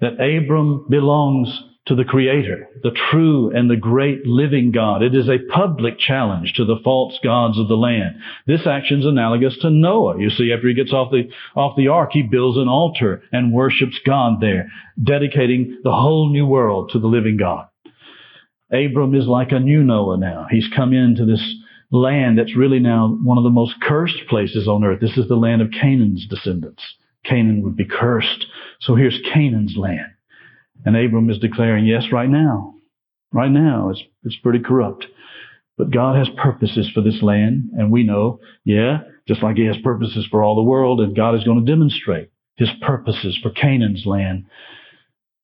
[0.00, 5.02] that Abram belongs to the Creator, the true and the great living God.
[5.02, 8.16] It is a public challenge to the false gods of the land.
[8.46, 10.20] This action is analogous to Noah.
[10.20, 13.52] You see, after he gets off the, off the ark, he builds an altar and
[13.52, 14.68] worships God there,
[15.02, 17.66] dedicating the whole new world to the living God.
[18.72, 20.46] Abram is like a new Noah now.
[20.50, 21.42] He's come into this
[21.92, 25.00] land that's really now one of the most cursed places on earth.
[25.00, 26.82] This is the land of Canaan's descendants.
[27.24, 28.46] Canaan would be cursed.
[28.80, 30.10] So here's Canaan's land.
[30.84, 32.74] And Abram is declaring, yes, right now.
[33.32, 35.06] Right now, it's, it's pretty corrupt.
[35.78, 39.76] But God has purposes for this land, and we know, yeah, just like He has
[39.82, 44.04] purposes for all the world, and God is going to demonstrate His purposes for Canaan's
[44.04, 44.46] land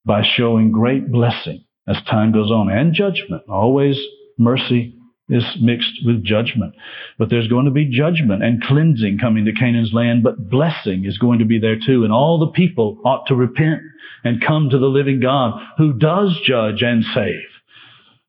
[0.05, 3.43] by showing great blessing as time goes on and judgment.
[3.49, 3.99] Always
[4.39, 4.98] mercy
[5.29, 6.75] is mixed with judgment.
[7.19, 11.19] But there's going to be judgment and cleansing coming to Canaan's land, but blessing is
[11.19, 12.05] going to be there too.
[12.05, 13.83] And all the people ought to repent
[14.25, 17.45] and come to the living God who does judge and save.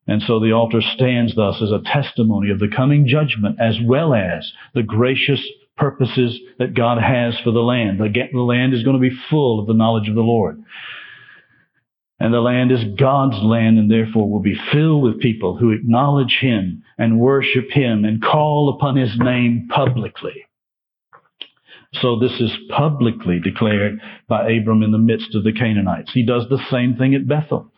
[0.06, 4.12] And so the altar stands thus as a testimony of the coming judgment as well
[4.14, 5.40] as the gracious
[5.76, 7.98] purposes that God has for the land.
[7.98, 10.62] The land is going to be full of the knowledge of the Lord.
[12.20, 16.36] And the land is God's land and therefore will be filled with people who acknowledge
[16.40, 20.44] Him and worship Him and call upon His name publicly.
[21.94, 26.12] So this is publicly declared by Abram in the midst of the Canaanites.
[26.12, 27.72] He does the same thing at Bethel.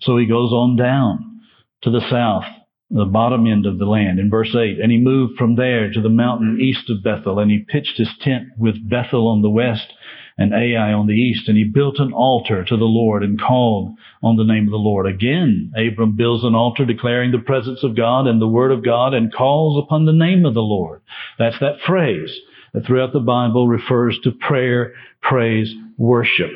[0.00, 1.42] So he goes on down
[1.82, 2.44] to the south,
[2.90, 4.80] the bottom end of the land in verse 8.
[4.80, 8.10] And he moved from there to the mountain east of Bethel and he pitched his
[8.22, 9.92] tent with Bethel on the west
[10.36, 13.96] and Ai on the east, and he built an altar to the Lord and called
[14.22, 15.06] on the name of the Lord.
[15.06, 19.14] Again, Abram builds an altar declaring the presence of God and the word of God
[19.14, 21.02] and calls upon the name of the Lord.
[21.38, 22.36] That's that phrase
[22.72, 26.50] that throughout the Bible refers to prayer, praise, worship.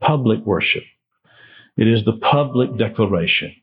[0.00, 0.84] Public worship.
[1.76, 3.54] It is the public declaration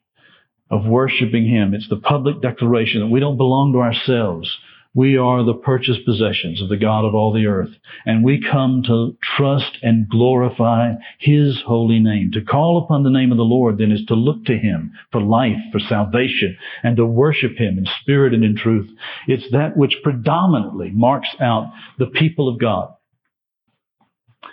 [0.70, 1.74] of worshiping Him.
[1.74, 4.56] It's the public declaration that we don't belong to ourselves.
[4.96, 7.72] We are the purchased possessions of the God of all the earth.
[8.06, 12.32] And we come to trust and glorify His holy name.
[12.32, 15.22] To call upon the name of the Lord then is to look to Him for
[15.22, 18.90] life, for salvation, and to worship Him in spirit and in truth.
[19.28, 22.94] It's that which predominantly marks out the people of God.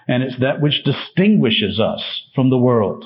[0.09, 2.03] And it's that which distinguishes us
[2.35, 3.05] from the world.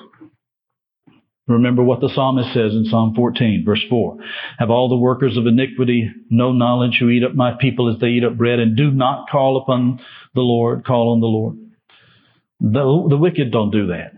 [1.48, 4.16] Remember what the psalmist says in Psalm 14, verse 4.
[4.58, 8.08] Have all the workers of iniquity no knowledge who eat up my people as they
[8.08, 10.00] eat up bread and do not call upon
[10.34, 11.56] the Lord, call on the Lord.
[12.60, 14.12] The, the wicked don't do that.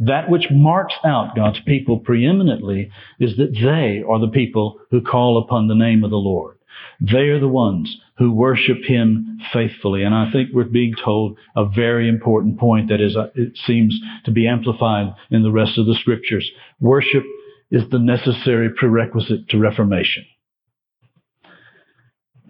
[0.00, 5.42] That which marks out God's people preeminently is that they are the people who call
[5.42, 6.57] upon the name of the Lord.
[7.00, 10.02] They are the ones who worship Him faithfully.
[10.02, 13.98] And I think we're being told a very important point that is, uh, it seems
[14.24, 16.50] to be amplified in the rest of the scriptures.
[16.80, 17.22] Worship
[17.70, 20.24] is the necessary prerequisite to reformation.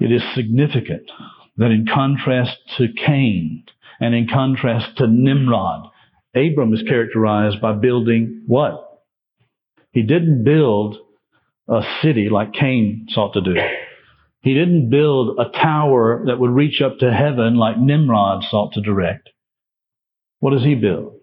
[0.01, 1.11] It is significant
[1.57, 3.65] that in contrast to Cain
[4.01, 5.91] and in contrast to Nimrod,
[6.35, 9.03] Abram is characterized by building what?
[9.91, 10.97] He didn't build
[11.69, 13.57] a city like Cain sought to do.
[14.41, 18.81] He didn't build a tower that would reach up to heaven like Nimrod sought to
[18.81, 19.31] direct.
[20.41, 21.15] What does he build?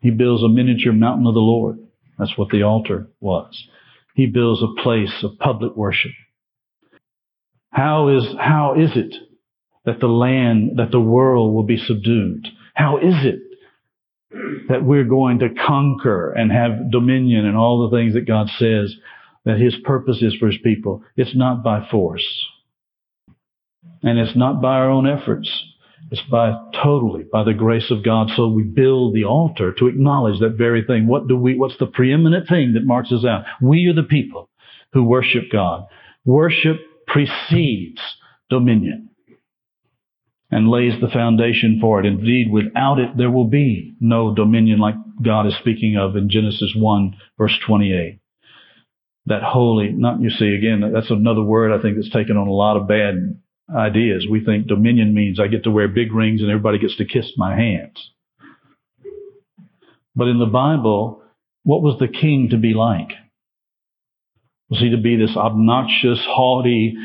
[0.00, 1.78] He builds a miniature mountain of the Lord.
[2.18, 3.68] That's what the altar was.
[4.14, 6.12] He builds a place of public worship.
[7.70, 9.14] How is, how is it
[9.84, 12.48] that the land, that the world will be subdued?
[12.74, 13.40] How is it
[14.68, 18.94] that we're going to conquer and have dominion and all the things that God says
[19.48, 21.02] that His purpose is for His people.
[21.16, 22.46] It's not by force.
[24.02, 25.50] And it's not by our own efforts.
[26.10, 28.28] It's by totally by the grace of God.
[28.36, 31.06] So we build the altar to acknowledge that very thing.
[31.06, 33.44] What do we, what's the preeminent thing that marks us out?
[33.62, 34.50] We are the people
[34.92, 35.86] who worship God.
[36.26, 36.76] Worship
[37.06, 38.00] precedes
[38.50, 39.08] dominion
[40.50, 42.06] and lays the foundation for it.
[42.06, 46.74] Indeed, without it, there will be no dominion like God is speaking of in Genesis
[46.76, 48.20] 1 verse 28.
[49.28, 52.52] That holy, not, you see, again, that's another word I think that's taken on a
[52.52, 53.40] lot of bad
[53.74, 54.26] ideas.
[54.30, 57.32] We think dominion means I get to wear big rings and everybody gets to kiss
[57.36, 58.12] my hands.
[60.16, 61.22] But in the Bible,
[61.64, 63.10] what was the king to be like?
[64.70, 66.96] Was he to be this obnoxious, haughty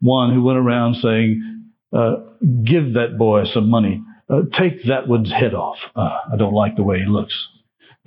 [0.00, 1.64] one who went around saying,
[1.96, 2.16] uh,
[2.64, 4.02] give that boy some money.
[4.28, 5.78] Uh, take that one's head off.
[5.96, 7.34] Uh, I don't like the way he looks.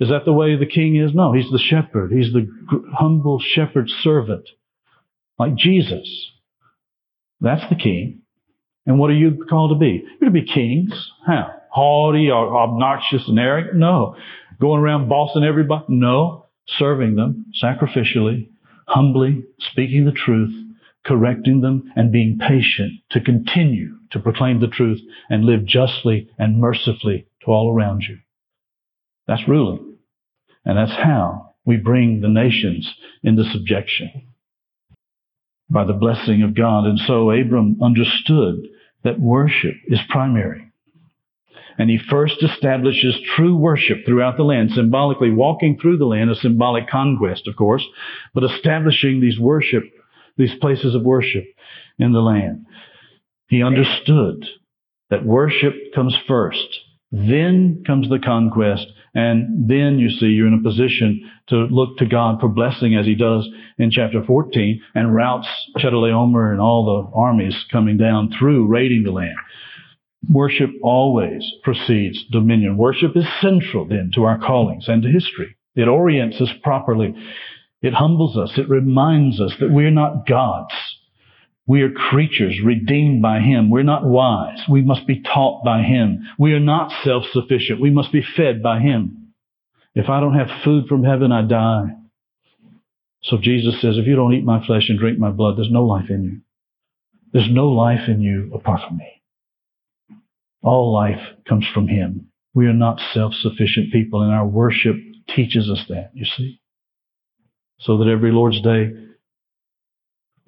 [0.02, 1.14] Is that the way the king is?
[1.14, 2.10] No, he's the shepherd.
[2.10, 2.48] He's the
[2.92, 4.48] humble shepherd servant,
[5.38, 6.32] like Jesus.
[7.40, 8.22] That's the king.
[8.84, 10.04] And what are you called to be?
[10.20, 10.92] You're to be kings.
[11.24, 11.52] How?
[11.70, 13.76] Haughty or obnoxious and arrogant?
[13.76, 14.16] No.
[14.60, 15.84] Going around bossing everybody?
[15.86, 16.46] No.
[16.66, 18.48] Serving them sacrificially,
[18.88, 20.52] humbly, speaking the truth,
[21.06, 25.00] correcting them, and being patient to continue to proclaim the truth
[25.30, 28.18] and live justly and mercifully to all around you.
[29.28, 29.91] That's ruling.
[30.64, 32.92] And that's how we bring the nations
[33.22, 34.28] into subjection
[35.70, 36.84] by the blessing of God.
[36.84, 38.66] And so Abram understood
[39.04, 40.68] that worship is primary.
[41.78, 46.34] And he first establishes true worship throughout the land, symbolically walking through the land, a
[46.34, 47.84] symbolic conquest, of course,
[48.34, 49.84] but establishing these worship
[50.36, 51.44] these places of worship
[51.98, 52.66] in the land.
[53.48, 54.46] He understood
[55.10, 56.66] that worship comes first.
[57.10, 58.86] Then comes the conquest.
[59.14, 63.04] And then you see you're in a position to look to God for blessing as
[63.04, 63.48] he does
[63.78, 69.12] in chapter 14 and routes Chedorlaomer and all the armies coming down through raiding the
[69.12, 69.36] land.
[70.30, 72.76] Worship always precedes dominion.
[72.76, 75.56] Worship is central then to our callings and to history.
[75.74, 77.14] It orients us properly
[77.82, 78.56] it humbles us.
[78.56, 80.72] It reminds us that we're not gods.
[81.72, 83.70] We are creatures redeemed by Him.
[83.70, 84.60] We're not wise.
[84.68, 86.28] We must be taught by Him.
[86.38, 87.80] We are not self-sufficient.
[87.80, 89.32] We must be fed by Him.
[89.94, 91.96] If I don't have food from heaven, I die.
[93.22, 95.86] So Jesus says, if you don't eat my flesh and drink my blood, there's no
[95.86, 96.40] life in you.
[97.32, 99.22] There's no life in you apart from me.
[100.62, 102.28] All life comes from Him.
[102.52, 104.96] We are not self-sufficient people and our worship
[105.34, 106.60] teaches us that, you see
[107.78, 108.92] so that every Lord's Day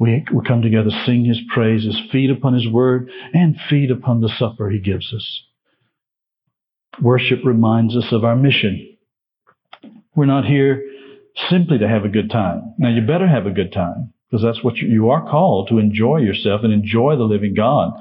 [0.04, 4.28] we, we come together, sing His praises, feed upon His word, and feed upon the
[4.28, 5.42] supper He gives us.
[7.00, 8.98] Worship reminds us of our mission.
[10.14, 10.84] We're not here
[11.48, 12.74] simply to have a good time.
[12.78, 15.78] Now, you better have a good time because that's what you, you are called to
[15.78, 17.94] enjoy yourself and enjoy the living God.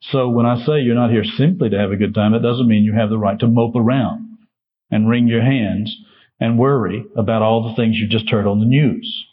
[0.00, 2.68] So when I say you're not here simply to have a good time, it doesn't
[2.68, 4.38] mean you have the right to mope around
[4.92, 5.94] and wring your hands
[6.38, 9.26] and worry about all the things you just heard on the news.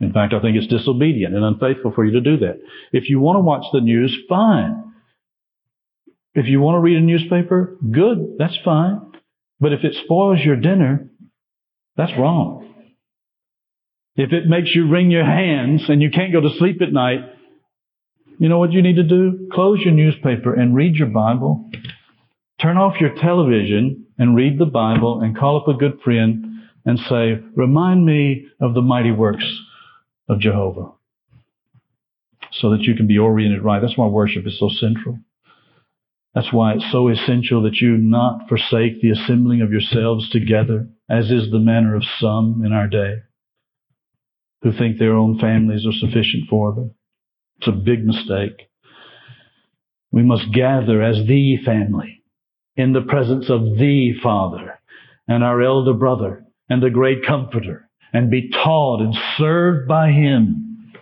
[0.00, 2.60] In fact, I think it's disobedient and unfaithful for you to do that.
[2.92, 4.94] If you want to watch the news, fine.
[6.34, 9.12] If you want to read a newspaper, good, that's fine.
[9.60, 11.10] But if it spoils your dinner,
[11.96, 12.74] that's wrong.
[14.16, 17.20] If it makes you wring your hands and you can't go to sleep at night,
[18.38, 19.48] you know what you need to do?
[19.52, 21.70] Close your newspaper and read your Bible.
[22.62, 26.46] Turn off your television and read the Bible and call up a good friend
[26.86, 29.44] and say, Remind me of the mighty works
[30.30, 30.92] of Jehovah.
[32.52, 33.80] So that you can be oriented right.
[33.80, 35.18] That's why worship is so central.
[36.34, 41.30] That's why it's so essential that you not forsake the assembling of yourselves together, as
[41.30, 43.16] is the manner of some in our day,
[44.62, 46.94] who think their own families are sufficient for them.
[47.58, 48.68] It's a big mistake.
[50.12, 52.22] We must gather as the family
[52.76, 54.78] in the presence of the Father
[55.26, 60.92] and our elder brother and the great comforter and be taught and served by him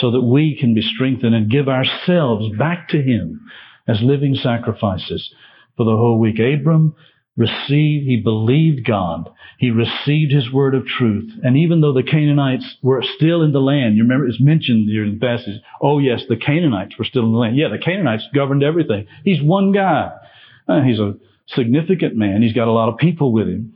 [0.00, 3.40] so that we can be strengthened and give ourselves back to him
[3.86, 5.32] as living sacrifices
[5.76, 6.38] for the whole week.
[6.38, 6.94] Abram
[7.36, 9.30] received, he believed God.
[9.58, 11.32] He received his word of truth.
[11.42, 15.04] And even though the Canaanites were still in the land, you remember it's mentioned here
[15.04, 17.56] in the passage, oh yes, the Canaanites were still in the land.
[17.56, 19.06] Yeah, the Canaanites governed everything.
[19.24, 20.12] He's one guy.
[20.68, 21.14] Uh, he's a
[21.48, 22.42] significant man.
[22.42, 23.73] He's got a lot of people with him.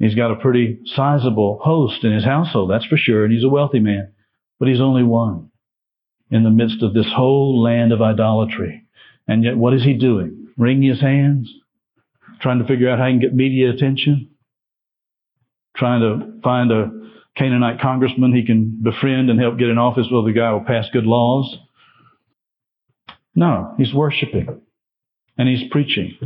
[0.00, 3.50] He's got a pretty sizable host in his household, that's for sure, and he's a
[3.50, 4.12] wealthy man.
[4.58, 5.50] But he's only one
[6.30, 8.86] in the midst of this whole land of idolatry.
[9.28, 10.48] And yet what is he doing?
[10.56, 11.52] Wringing his hands?
[12.40, 14.30] Trying to figure out how he can get media attention?
[15.76, 16.90] Trying to find a
[17.36, 20.86] Canaanite congressman he can befriend and help get in office where the guy will pass
[20.94, 21.58] good laws?
[23.34, 24.62] No, he's worshiping
[25.36, 26.16] and he's preaching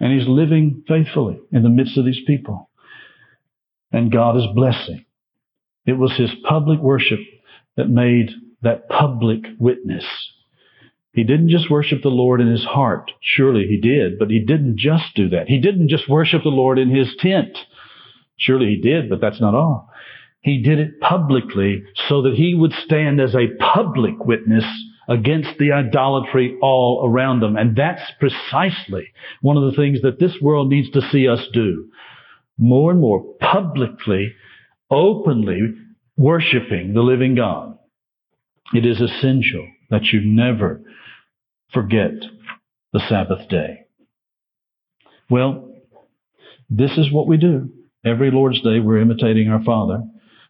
[0.00, 2.68] and he's living faithfully in the midst of these people.
[3.94, 5.04] And God is blessing.
[5.86, 7.20] It was his public worship
[7.76, 8.30] that made
[8.60, 10.04] that public witness.
[11.12, 13.12] He didn't just worship the Lord in his heart.
[13.22, 15.46] Surely he did, but he didn't just do that.
[15.46, 17.56] He didn't just worship the Lord in his tent.
[18.36, 19.88] Surely he did, but that's not all.
[20.40, 24.64] He did it publicly so that he would stand as a public witness
[25.08, 27.56] against the idolatry all around them.
[27.56, 31.90] And that's precisely one of the things that this world needs to see us do.
[32.58, 34.34] More and more publicly,
[34.90, 35.74] openly
[36.16, 37.78] worshiping the living God.
[38.72, 40.80] It is essential that you never
[41.72, 42.12] forget
[42.92, 43.80] the Sabbath day.
[45.28, 45.74] Well,
[46.70, 47.70] this is what we do.
[48.04, 50.02] Every Lord's Day, we're imitating our father,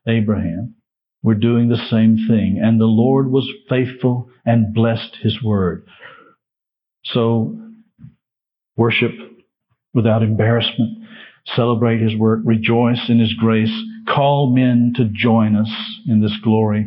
[0.06, 0.74] Abraham.
[1.22, 2.60] We're doing the same thing.
[2.62, 5.86] And the Lord was faithful and blessed his word.
[7.04, 7.58] So,
[8.76, 9.12] worship
[9.94, 11.04] without embarrassment.
[11.46, 12.40] Celebrate his work.
[12.44, 13.72] Rejoice in his grace.
[14.08, 15.70] Call men to join us
[16.06, 16.86] in this glory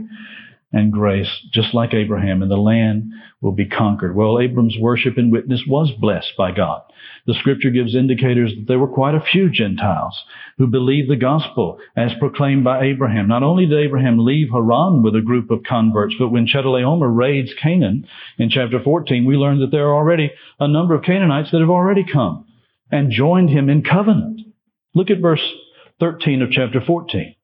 [0.74, 4.16] and grace, just like Abraham, and the land will be conquered.
[4.16, 6.82] Well, Abram's worship and witness was blessed by God.
[7.26, 10.18] The scripture gives indicators that there were quite a few Gentiles
[10.58, 13.28] who believed the gospel as proclaimed by Abraham.
[13.28, 17.54] Not only did Abraham leave Haran with a group of converts, but when Chedorlaomer raids
[17.62, 21.62] Canaan in chapter 14, we learn that there are already a number of Canaanites that
[21.62, 22.46] have already come
[22.92, 24.42] and joined him in covenant.
[24.98, 25.44] Look at verse
[26.00, 27.36] 13 of chapter 14.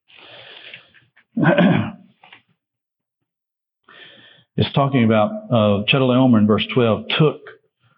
[4.56, 7.42] It's talking about uh, Chedorlaomer in verse 12 took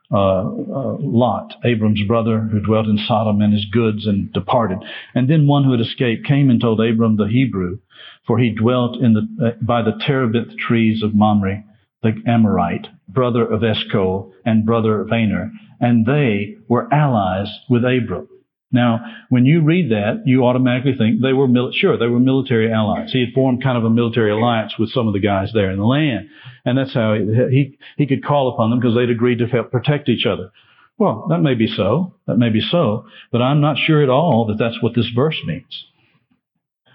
[0.09, 4.77] uh, uh, Lot, Abram's brother, who dwelt in Sodom, and his goods and departed.
[5.13, 7.79] And then one who had escaped came and told Abram the Hebrew,
[8.25, 11.65] for he dwelt in the, uh, by the terebinth trees of Mamre,
[12.01, 15.51] the Amorite, brother of Eshcol and brother of Aner,
[15.81, 18.29] and they were allies with Abram.
[18.71, 18.99] Now,
[19.29, 23.11] when you read that, you automatically think they were mil- sure they were military allies.
[23.11, 25.77] He had formed kind of a military alliance with some of the guys there in
[25.77, 26.27] the land,
[26.65, 30.09] and that's how he he, could call upon them because they'd agreed to help protect
[30.09, 30.51] each other.
[30.97, 32.15] Well, that may be so.
[32.25, 35.39] That may be so, but I'm not sure at all that that's what this verse
[35.45, 35.85] means.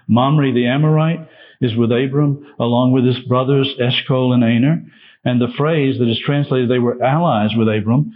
[0.07, 1.27] Mamre the Amorite
[1.61, 4.83] is with Abram along with his brothers Eshcol and Aner,
[5.23, 8.13] and the phrase that is translated they were allies with Abram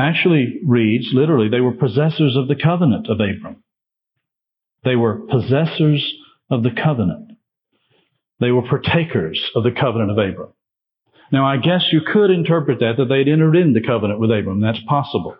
[0.00, 3.62] actually reads literally, they were possessors of the covenant of Abram.
[4.84, 6.12] They were possessors
[6.50, 7.32] of the covenant.
[8.40, 10.52] They were partakers of the covenant of Abram.
[11.32, 14.60] Now, I guess you could interpret that, that they'd entered into the covenant with Abram.
[14.60, 15.36] That's possible.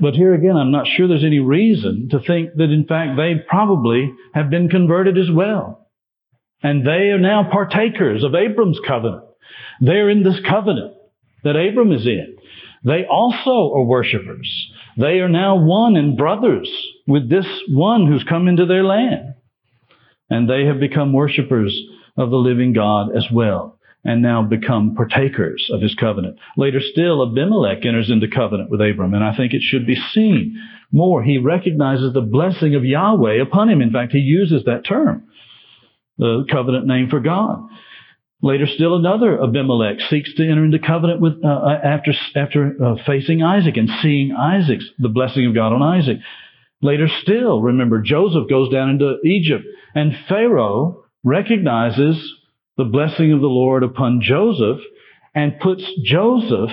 [0.00, 3.34] But here again, I'm not sure there's any reason to think that in fact they
[3.48, 5.88] probably have been converted as well.
[6.62, 9.24] And they are now partakers of Abram's covenant.
[9.80, 10.94] They're in this covenant
[11.44, 12.37] that Abram is in.
[12.84, 14.70] They also are worshipers.
[14.96, 16.70] They are now one and brothers
[17.06, 19.34] with this one who's come into their land.
[20.30, 21.76] And they have become worshipers
[22.16, 26.38] of the living God as well, and now become partakers of his covenant.
[26.56, 30.60] Later still, Abimelech enters into covenant with Abram, and I think it should be seen
[30.92, 31.22] more.
[31.22, 33.80] He recognizes the blessing of Yahweh upon him.
[33.80, 35.24] In fact, he uses that term,
[36.18, 37.68] the covenant name for God.
[38.40, 42.94] Later, still another Abimelech seeks to enter into covenant with uh, uh, after after uh,
[43.04, 46.18] facing Isaac and seeing Isaac's the blessing of God on Isaac.
[46.80, 52.16] Later, still, remember Joseph goes down into Egypt, and Pharaoh recognizes
[52.76, 54.78] the blessing of the Lord upon Joseph
[55.34, 56.70] and puts Joseph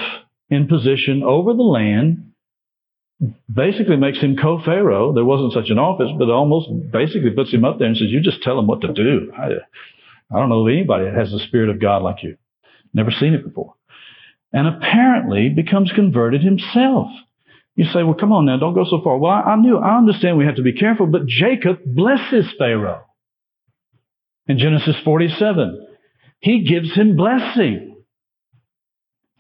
[0.49, 2.32] in position over the land.
[3.51, 5.13] Basically, makes him co-pharaoh.
[5.13, 8.22] There wasn't such an office, but almost basically puts him up there and says, "You
[8.22, 9.49] just tell him what to do." I,
[10.32, 12.38] I don't know of anybody that has the Spirit of God like you.
[12.93, 13.73] Never seen it before.
[14.51, 17.09] And apparently becomes converted himself.
[17.76, 19.17] You say, well, come on now, don't go so far.
[19.17, 23.03] Well, I, I knew, I understand we have to be careful, but Jacob blesses Pharaoh.
[24.47, 25.88] In Genesis 47,
[26.39, 27.97] he gives him blessing.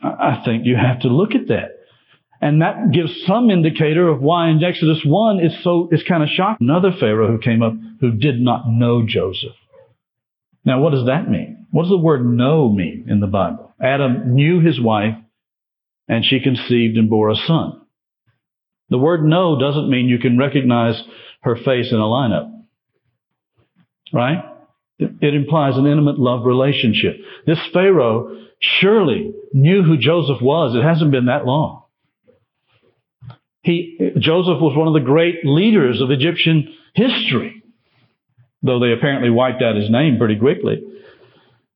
[0.03, 1.69] I, I think you have to look at that.
[2.41, 6.29] And that gives some indicator of why in Exodus 1 it's so, it's kind of
[6.29, 6.67] shocking.
[6.67, 9.55] Another Pharaoh who came up who did not know Joseph.
[10.65, 11.67] Now, what does that mean?
[11.71, 13.73] What does the word know mean in the Bible?
[13.81, 15.15] Adam knew his wife
[16.07, 17.81] and she conceived and bore a son.
[18.89, 21.01] The word know doesn't mean you can recognize
[21.41, 22.51] her face in a lineup.
[24.13, 24.43] Right?
[24.97, 27.17] It, implies an intimate love relationship.
[27.45, 30.75] This Pharaoh surely knew who Joseph was.
[30.75, 31.83] It hasn't been that long.
[33.61, 37.54] He, Joseph was one of the great leaders of Egyptian history
[38.65, 40.83] though they apparently wiped out his name pretty quickly.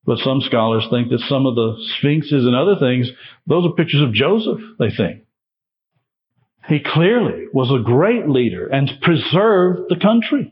[0.05, 3.09] But some scholars think that some of the sphinxes and other things,
[3.45, 5.23] those are pictures of Joseph, they think.
[6.67, 10.51] He clearly was a great leader and preserved the country.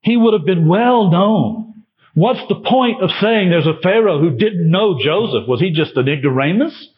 [0.00, 1.84] He would have been well known.
[2.14, 5.48] What's the point of saying there's a Pharaoh who didn't know Joseph?
[5.48, 6.88] Was he just an ignoramus?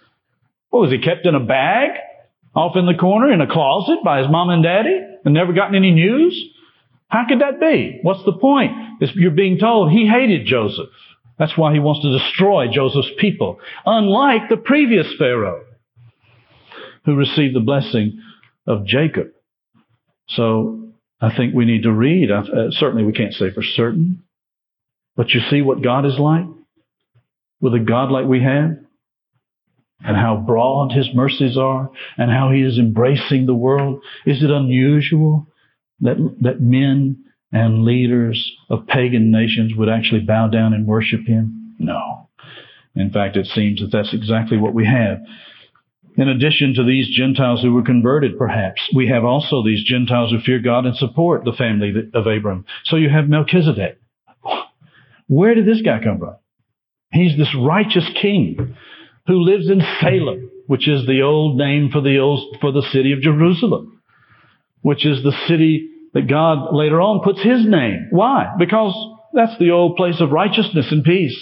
[0.70, 1.90] What was he kept in a bag
[2.54, 5.74] off in the corner in a closet by his mom and daddy and never gotten
[5.74, 6.40] any news?
[7.08, 8.00] How could that be?
[8.02, 8.72] What's the point?
[9.14, 10.88] You're being told he hated Joseph.
[11.38, 13.60] That's why he wants to destroy Joseph's people.
[13.86, 15.64] Unlike the previous Pharaoh
[17.04, 18.20] who received the blessing
[18.66, 19.28] of Jacob.
[20.28, 20.90] So
[21.20, 22.30] I think we need to read.
[22.30, 24.24] Uh, certainly we can't say for certain.
[25.16, 26.44] But you see what God is like?
[27.60, 28.76] With a God like we have?
[30.00, 31.90] And how broad his mercies are?
[32.18, 34.02] And how he is embracing the world?
[34.26, 35.46] Is it unusual
[36.00, 41.74] that, that men and leaders of pagan nations would actually bow down and worship him?
[41.78, 42.28] No.
[42.94, 45.18] In fact, it seems that that's exactly what we have.
[46.16, 50.40] In addition to these Gentiles who were converted, perhaps, we have also these Gentiles who
[50.40, 52.64] fear God and support the family of Abram.
[52.84, 54.00] So you have Melchizedek.
[55.28, 56.36] Where did this guy come from?
[57.12, 58.76] He's this righteous king
[59.26, 63.12] who lives in Salem, which is the old name for the old, for the city
[63.12, 63.97] of Jerusalem
[64.82, 68.08] which is the city that God later on puts his name.
[68.10, 68.54] Why?
[68.58, 68.94] Because
[69.34, 71.38] that's the old place of righteousness and peace.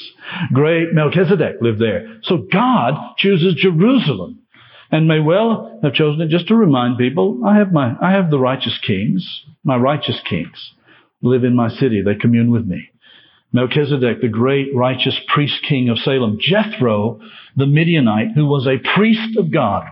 [0.52, 2.18] Great Melchizedek lived there.
[2.22, 4.40] So God chooses Jerusalem
[4.90, 8.30] and may well have chosen it just to remind people, I have my, I have
[8.30, 10.72] the righteous kings, my righteous kings
[11.22, 12.02] live in my city.
[12.02, 12.90] They commune with me.
[13.52, 16.38] Melchizedek, the great righteous priest king of Salem.
[16.40, 17.20] Jethro,
[17.56, 19.84] the Midianite, who was a priest of God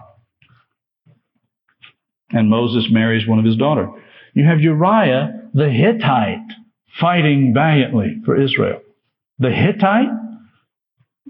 [2.34, 3.88] and Moses marries one of his daughter.
[4.34, 6.52] You have Uriah the Hittite
[7.00, 8.80] fighting valiantly for Israel.
[9.38, 10.08] The Hittite?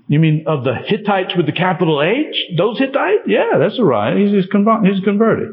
[0.08, 2.36] You mean of the Hittites with the capital H?
[2.56, 3.22] Those Hittites?
[3.26, 4.18] Yeah, that's Uriah.
[4.18, 5.48] He's, he's, he's converted.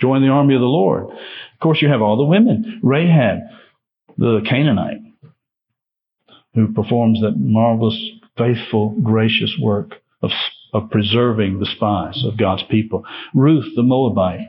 [0.00, 1.10] Join the army of the Lord.
[1.10, 2.80] Of course, you have all the women.
[2.82, 3.38] Rahab,
[4.16, 4.98] the Canaanite,
[6.54, 7.98] who performs that marvelous,
[8.36, 10.30] faithful, gracious work of
[10.72, 13.04] of preserving the spies of God's people.
[13.34, 14.48] Ruth the Moabite,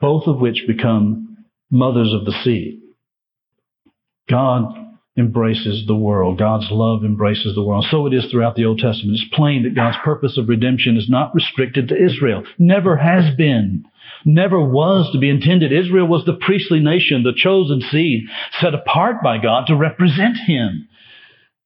[0.00, 2.80] both of which become mothers of the seed.
[4.28, 4.74] God
[5.16, 6.38] embraces the world.
[6.38, 7.86] God's love embraces the world.
[7.90, 9.18] So it is throughout the Old Testament.
[9.18, 12.42] It's plain that God's purpose of redemption is not restricted to Israel.
[12.58, 13.84] Never has been.
[14.24, 15.72] Never was to be intended.
[15.72, 18.24] Israel was the priestly nation, the chosen seed,
[18.60, 20.88] set apart by God to represent Him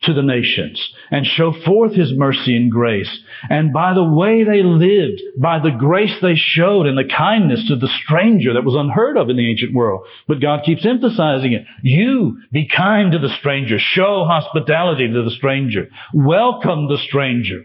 [0.03, 3.11] to the nations and show forth his mercy and grace.
[3.51, 7.76] And by the way they lived, by the grace they showed and the kindness to
[7.76, 10.07] the stranger that was unheard of in the ancient world.
[10.28, 11.64] But God keeps emphasizing it.
[11.82, 13.78] You be kind to the stranger.
[13.78, 15.88] Show hospitality to the stranger.
[16.14, 17.64] Welcome the stranger.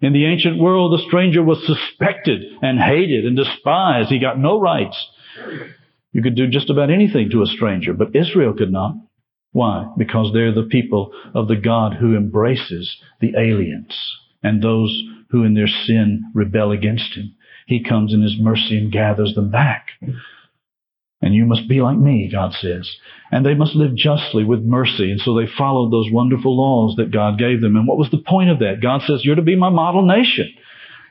[0.00, 4.10] In the ancient world, the stranger was suspected and hated and despised.
[4.10, 4.96] He got no rights.
[6.12, 8.96] You could do just about anything to a stranger, but Israel could not.
[9.54, 9.88] Why?
[9.96, 13.96] Because they're the people of the God who embraces the aliens
[14.42, 17.36] and those who in their sin rebel against him.
[17.68, 19.90] He comes in his mercy and gathers them back.
[21.22, 22.90] And you must be like me, God says.
[23.30, 25.12] And they must live justly with mercy.
[25.12, 27.76] And so they followed those wonderful laws that God gave them.
[27.76, 28.82] And what was the point of that?
[28.82, 30.52] God says, you're to be my model nation.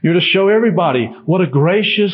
[0.01, 2.13] You're to show everybody what a gracious,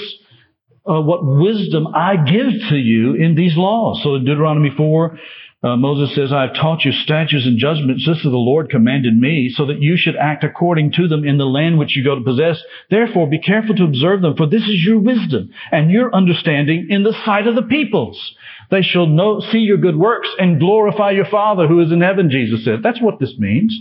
[0.85, 4.01] uh, what wisdom I give to you in these laws.
[4.03, 5.17] So in Deuteronomy 4,
[5.61, 9.17] uh, Moses says, I have taught you statutes and judgments This is the Lord commanded
[9.17, 12.15] me, so that you should act according to them in the land which you go
[12.15, 12.61] to possess.
[12.89, 17.03] Therefore, be careful to observe them, for this is your wisdom and your understanding in
[17.03, 18.35] the sight of the peoples.
[18.71, 22.29] They shall know, see your good works and glorify your Father who is in heaven,
[22.29, 22.81] Jesus said.
[22.81, 23.77] That's what this means.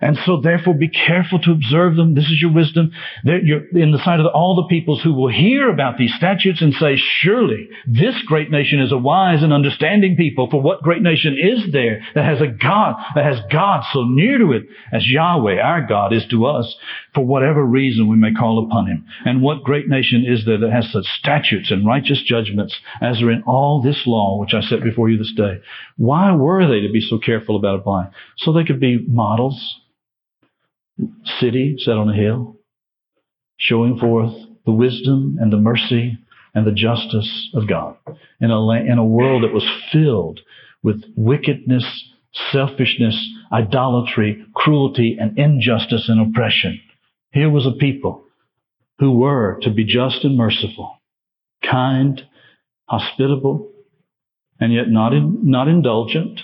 [0.00, 2.14] And so therefore be careful to observe them.
[2.14, 2.92] This is your wisdom.
[3.24, 6.72] You're in the sight of all the peoples who will hear about these statutes and
[6.74, 10.48] say, surely this great nation is a wise and understanding people.
[10.50, 14.38] For what great nation is there that has a God, that has God so near
[14.38, 16.76] to it as Yahweh, our God, is to us
[17.14, 19.04] for whatever reason we may call upon him.
[19.24, 23.30] And what great nation is there that has such statutes and righteous judgments as are
[23.30, 25.60] in all this law which I set before you this day?
[25.96, 28.10] Why were they to be so careful about applying?
[28.36, 29.80] So they could be models
[31.40, 32.56] city set on a hill,
[33.58, 34.32] showing forth
[34.66, 36.18] the wisdom and the mercy
[36.54, 37.96] and the justice of God
[38.40, 40.40] in a, in a world that was filled
[40.82, 41.84] with wickedness,
[42.52, 43.18] selfishness,
[43.52, 46.80] idolatry, cruelty, and injustice and oppression.
[47.32, 48.24] Here was a people
[48.98, 51.00] who were to be just and merciful,
[51.62, 52.22] kind,
[52.86, 53.70] hospitable,
[54.60, 56.40] and yet not, in, not indulgent.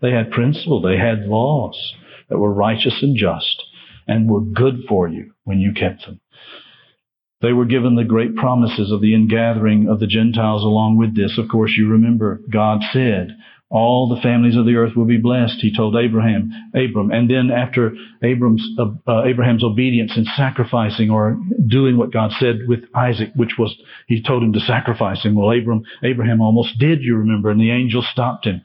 [0.00, 0.80] They had principle.
[0.80, 1.94] They had laws
[2.28, 3.62] that were righteous and just
[4.06, 6.20] and were good for you when you kept them.
[7.40, 11.38] They were given the great promises of the ingathering of the Gentiles along with this.
[11.38, 13.36] Of course, you remember God said,
[13.70, 17.10] all the families of the earth will be blessed, he told Abraham, Abram.
[17.10, 22.60] And then after Abram's, uh, uh, Abraham's obedience in sacrificing or doing what God said
[22.66, 23.76] with Isaac, which was,
[24.06, 25.34] he told him to sacrifice him.
[25.34, 28.62] Well, Abram, Abraham almost did, you remember, and the angel stopped him.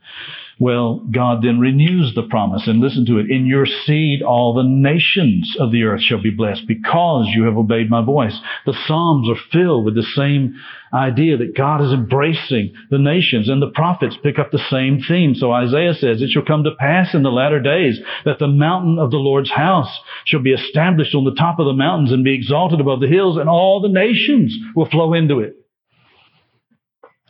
[0.63, 3.29] Well, God then renews the promise and listen to it.
[3.29, 7.57] In your seed, all the nations of the earth shall be blessed because you have
[7.57, 8.39] obeyed my voice.
[8.65, 10.55] The Psalms are filled with the same
[10.93, 15.35] idea that God is embracing the nations and the prophets pick up the same theme.
[15.35, 18.99] So Isaiah says, it shall come to pass in the latter days that the mountain
[18.99, 19.93] of the Lord's house
[20.23, 23.35] shall be established on the top of the mountains and be exalted above the hills
[23.35, 25.57] and all the nations will flow into it.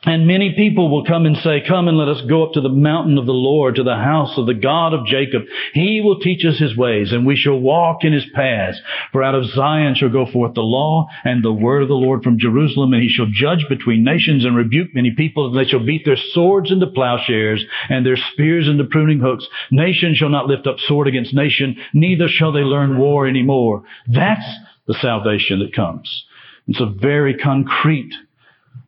[0.06, 2.68] And many people will come and say, come and let us go up to the
[2.68, 5.44] mountain of the Lord, to the house of the God of Jacob.
[5.74, 8.78] He will teach us his ways and we shall walk in his paths.
[9.14, 12.22] For out of Zion shall go forth the law and the word of the Lord
[12.22, 15.86] from Jerusalem and he shall judge between nations and rebuke many people and they shall
[15.86, 19.48] beat their swords into plowshares and their spears into pruning hooks.
[19.72, 23.84] Nation shall not lift up sword against nation, neither shall they learn war anymore.
[24.08, 24.46] That's
[24.86, 26.26] the salvation that comes.
[26.68, 28.14] It's a very concrete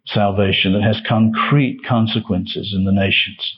[0.07, 3.57] salvation that has concrete consequences in the nations.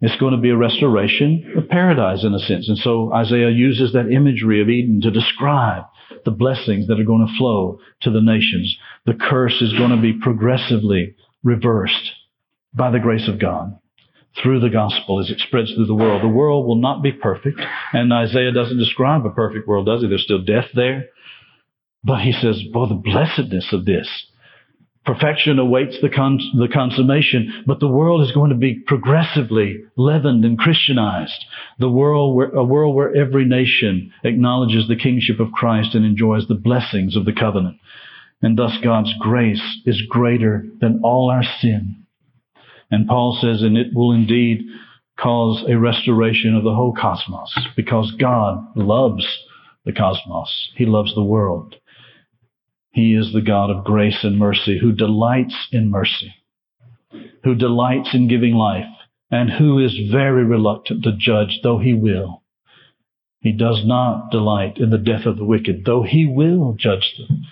[0.00, 2.68] It's going to be a restoration of paradise in a sense.
[2.68, 5.84] And so Isaiah uses that imagery of Eden to describe
[6.24, 8.76] the blessings that are going to flow to the nations.
[9.06, 12.12] The curse is going to be progressively reversed
[12.72, 13.78] by the grace of God
[14.40, 16.22] through the gospel as it spreads through the world.
[16.22, 17.60] The world will not be perfect,
[17.92, 20.08] and Isaiah doesn't describe a perfect world, does he?
[20.08, 21.06] There's still death there.
[22.04, 24.08] But he says, boy, the blessedness of this
[25.08, 30.44] Perfection awaits the, con- the consummation, but the world is going to be progressively leavened
[30.44, 31.46] and Christianized.
[31.78, 36.46] The world where, a world where every nation acknowledges the kingship of Christ and enjoys
[36.46, 37.78] the blessings of the covenant.
[38.42, 42.04] And thus God's grace is greater than all our sin.
[42.90, 44.60] And Paul says, and it will indeed
[45.18, 49.26] cause a restoration of the whole cosmos because God loves
[49.86, 50.68] the cosmos.
[50.76, 51.76] He loves the world.
[52.90, 56.34] He is the God of grace and mercy who delights in mercy,
[57.44, 58.86] who delights in giving life,
[59.30, 62.42] and who is very reluctant to judge, though he will.
[63.40, 67.42] He does not delight in the death of the wicked, though he will judge them.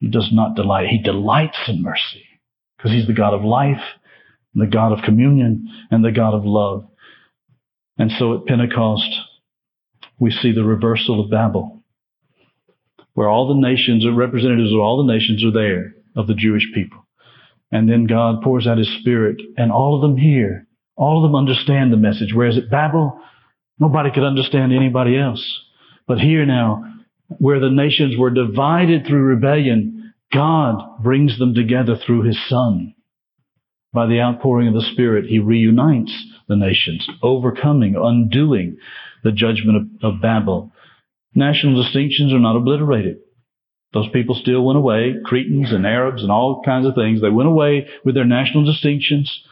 [0.00, 0.88] He does not delight.
[0.88, 2.24] He delights in mercy
[2.76, 3.82] because he's the God of life,
[4.54, 6.88] the God of communion, and the God of love.
[7.98, 9.08] And so at Pentecost,
[10.18, 11.75] we see the reversal of Babel
[13.16, 16.98] where all the nations representatives of all the nations are there of the Jewish people.
[17.72, 20.66] And then God pours out his spirit and all of them hear.
[20.96, 22.34] All of them understand the message.
[22.34, 23.18] Whereas at Babel,
[23.78, 25.42] nobody could understand anybody else.
[26.06, 26.84] But here now,
[27.38, 32.94] where the nations were divided through rebellion, God brings them together through his son.
[33.94, 36.12] By the outpouring of the Spirit, he reunites
[36.48, 38.76] the nations, overcoming, undoing
[39.24, 40.70] the judgment of, of Babel
[41.36, 43.18] National distinctions are not obliterated.
[43.92, 47.20] Those people still went away, Cretans and Arabs and all kinds of things.
[47.20, 49.42] They went away with their national distinctions.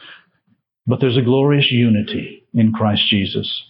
[0.87, 3.63] But there's a glorious unity in Christ Jesus.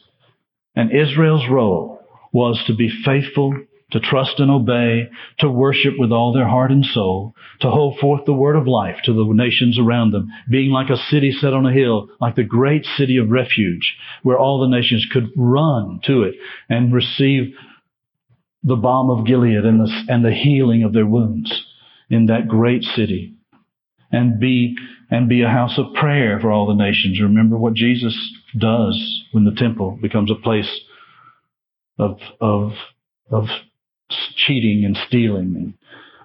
[0.75, 1.99] And Israel's role
[2.33, 3.53] was to be faithful,
[3.91, 5.09] to trust and obey,
[5.39, 8.97] to worship with all their heart and soul, to hold forth the word of life
[9.05, 12.43] to the nations around them, being like a city set on a hill, like the
[12.43, 16.35] great city of refuge, where all the nations could run to it
[16.69, 17.53] and receive
[18.65, 21.65] the balm of Gilead and the, and the healing of their wounds
[22.09, 23.35] in that great city
[24.11, 24.75] and be
[25.11, 27.21] and be a house of prayer for all the nations.
[27.21, 28.17] Remember what Jesus
[28.57, 30.81] does when the temple becomes a place
[31.99, 32.71] of of
[33.29, 33.45] of
[34.35, 35.73] cheating and stealing and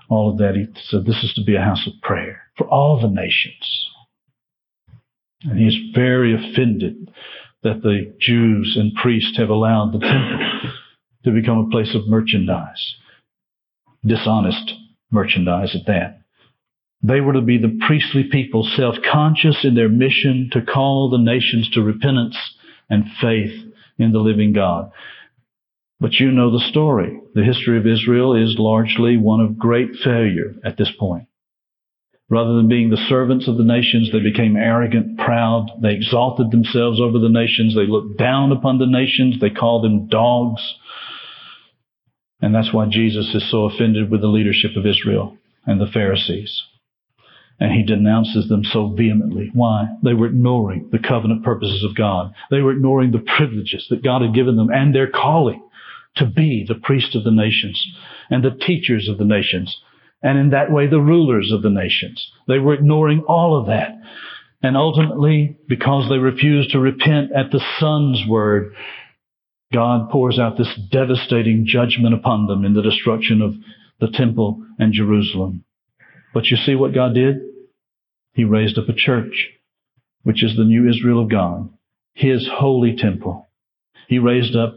[0.08, 0.54] all of that.
[0.54, 3.88] He said this is to be a house of prayer for all the nations.
[5.42, 7.10] And he is very offended
[7.62, 10.59] that the Jews and priests have allowed the temple
[11.24, 12.96] to become a place of merchandise.
[14.04, 14.72] Dishonest
[15.10, 16.22] merchandise at that.
[17.02, 21.70] They were to be the priestly people, self-conscious in their mission to call the nations
[21.70, 22.36] to repentance
[22.88, 23.52] and faith
[23.98, 24.90] in the living God.
[25.98, 27.20] But you know the story.
[27.34, 31.26] The history of Israel is largely one of great failure at this point.
[32.30, 35.66] Rather than being the servants of the nations, they became arrogant, proud.
[35.82, 37.74] They exalted themselves over the nations.
[37.74, 39.40] They looked down upon the nations.
[39.40, 40.62] They called them dogs.
[42.42, 45.36] And that's why Jesus is so offended with the leadership of Israel
[45.66, 46.62] and the Pharisees.
[47.58, 49.50] And he denounces them so vehemently.
[49.52, 49.88] Why?
[50.02, 52.32] They were ignoring the covenant purposes of God.
[52.50, 55.62] They were ignoring the privileges that God had given them and their calling
[56.16, 57.86] to be the priest of the nations
[58.30, 59.76] and the teachers of the nations.
[60.22, 62.30] And in that way, the rulers of the nations.
[62.48, 63.90] They were ignoring all of that.
[64.62, 68.74] And ultimately, because they refused to repent at the Son's word,
[69.72, 73.54] God pours out this devastating judgment upon them in the destruction of
[74.00, 75.64] the temple and Jerusalem.
[76.34, 77.36] But you see what God did?
[78.32, 79.50] He raised up a church,
[80.22, 81.68] which is the new Israel of God,
[82.14, 83.48] His holy temple.
[84.08, 84.74] He raised up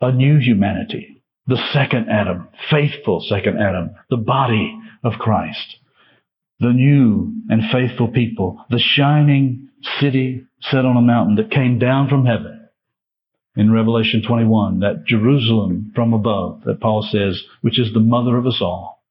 [0.00, 5.76] a new humanity, the second Adam, faithful second Adam, the body of Christ,
[6.58, 9.68] the new and faithful people, the shining
[10.00, 12.53] city set on a mountain that came down from heaven
[13.56, 18.46] in Revelation 21, that Jerusalem from above that Paul says, which is the mother of
[18.46, 19.02] us all.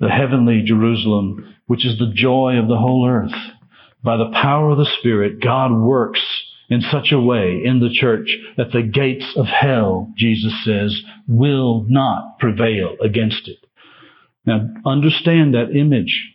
[0.00, 3.32] The heavenly Jerusalem, which is the joy of the whole earth.
[4.02, 6.20] By the power of the Spirit, God works
[6.68, 11.86] in such a way in the church that the gates of hell, Jesus says, will
[11.88, 13.58] not prevail against it.
[14.44, 16.34] Now, understand that image.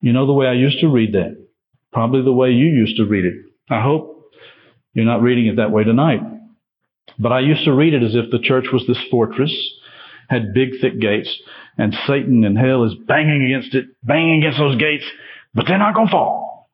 [0.00, 1.36] You know the way I used to read that.
[1.92, 3.34] Probably the way you used to read it.
[3.68, 4.11] I hope
[4.94, 6.20] you're not reading it that way tonight.
[7.18, 9.52] But I used to read it as if the church was this fortress,
[10.28, 11.34] had big thick gates,
[11.78, 15.04] and Satan and hell is banging against it, banging against those gates,
[15.54, 16.70] but they're not going to fall.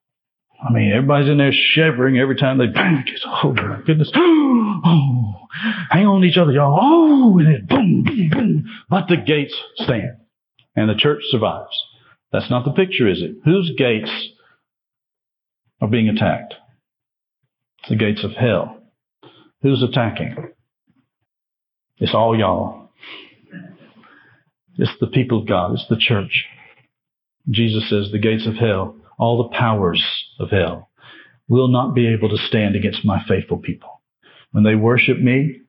[0.60, 3.24] I mean, everybody's in there shivering every time they bang against.
[3.26, 4.10] Oh my goodness!
[4.80, 5.34] Oh,
[5.90, 6.78] hang on to each other, y'all.
[6.80, 8.64] Oh, and then boom, boom, boom.
[8.88, 10.18] But the gates stand,
[10.76, 11.76] and the church survives.
[12.30, 13.32] That's not the picture, is it?
[13.44, 14.10] Whose gates
[15.80, 16.54] are being attacked?
[17.88, 18.82] The gates of hell.
[19.62, 20.36] Who's attacking?
[21.98, 22.90] It's all y'all.
[24.76, 25.72] It's the people of God.
[25.72, 26.44] It's the church.
[27.50, 30.04] Jesus says the gates of hell, all the powers
[30.38, 30.90] of hell,
[31.48, 34.02] will not be able to stand against my faithful people.
[34.52, 35.62] When they worship me,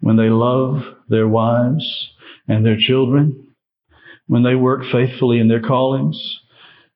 [0.00, 2.10] when they love their wives
[2.46, 3.48] and their children,
[4.26, 6.40] when they work faithfully in their callings,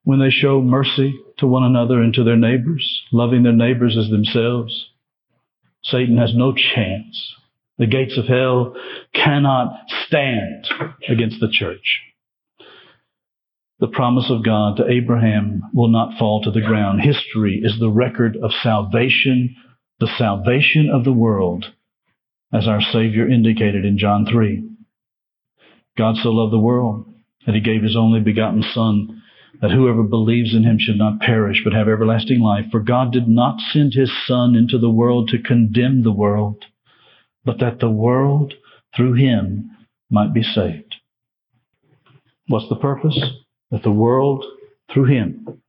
[0.04, 4.10] when they show mercy to one another and to their neighbors, loving their neighbors as
[4.10, 4.90] themselves,
[5.84, 7.34] Satan has no chance.
[7.78, 8.74] The gates of hell
[9.14, 9.72] cannot
[10.06, 10.66] stand
[11.08, 12.00] against the church.
[13.80, 17.00] The promise of God to Abraham will not fall to the ground.
[17.00, 19.56] History is the record of salvation,
[19.98, 21.66] the salvation of the world,
[22.52, 24.68] as our Savior indicated in John 3.
[25.98, 27.12] God so loved the world
[27.44, 29.21] that he gave his only begotten Son
[29.60, 32.66] that whoever believes in him should not perish but have everlasting life.
[32.70, 36.64] For God did not send his Son into the world to condemn the world,
[37.44, 38.54] but that the world
[38.96, 39.70] through him
[40.10, 40.96] might be saved.
[42.48, 43.18] What's the purpose?
[43.70, 44.44] That the world
[44.92, 45.62] through him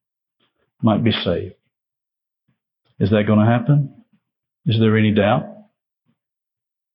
[0.81, 1.55] might be saved.
[2.99, 4.03] Is that going to happen?
[4.65, 5.45] Is there any doubt?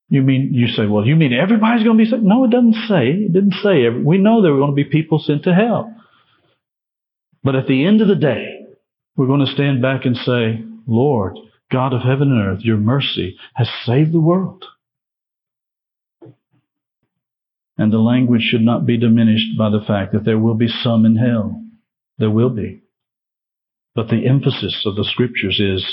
[0.09, 2.23] You mean, you say, well, you mean everybody's going to be saved?
[2.23, 3.09] No, it doesn't say.
[3.09, 3.87] It didn't say.
[3.89, 5.95] We know there are going to be people sent to hell.
[7.43, 8.65] But at the end of the day,
[9.15, 11.37] we're going to stand back and say, Lord,
[11.71, 14.65] God of heaven and earth, your mercy has saved the world.
[17.77, 21.05] And the language should not be diminished by the fact that there will be some
[21.05, 21.63] in hell.
[22.17, 22.81] There will be.
[23.95, 25.85] But the emphasis of the scriptures is,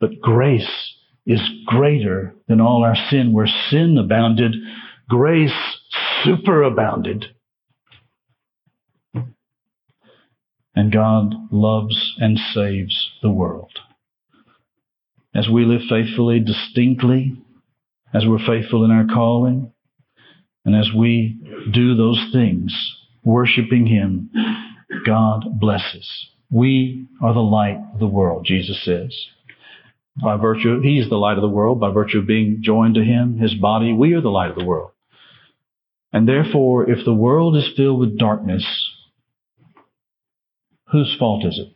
[0.00, 0.94] but grace
[1.26, 3.32] is greater than all our sin.
[3.32, 4.54] Where sin abounded,
[5.08, 5.52] grace
[6.24, 7.26] superabounded.
[10.74, 13.72] And God loves and saves the world.
[15.34, 17.36] As we live faithfully, distinctly,
[18.12, 19.72] as we're faithful in our calling,
[20.64, 21.38] and as we
[21.72, 22.74] do those things,
[23.24, 24.30] worshiping Him,
[25.06, 26.08] God blesses.
[26.50, 29.16] We are the light of the world, Jesus says.
[30.22, 31.80] By virtue, He is the light of the world.
[31.80, 34.64] By virtue of being joined to Him, His body, we are the light of the
[34.64, 34.90] world.
[36.12, 38.66] And therefore, if the world is filled with darkness,
[40.92, 41.72] whose fault is it?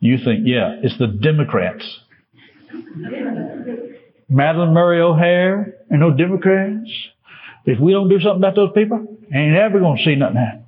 [0.00, 1.84] You think, yeah, it's the Democrats.
[4.30, 6.90] Madalyn Murray O'Hair and no Democrats.
[7.64, 10.64] If we don't do something about those people, ain't ever going to see nothing happen.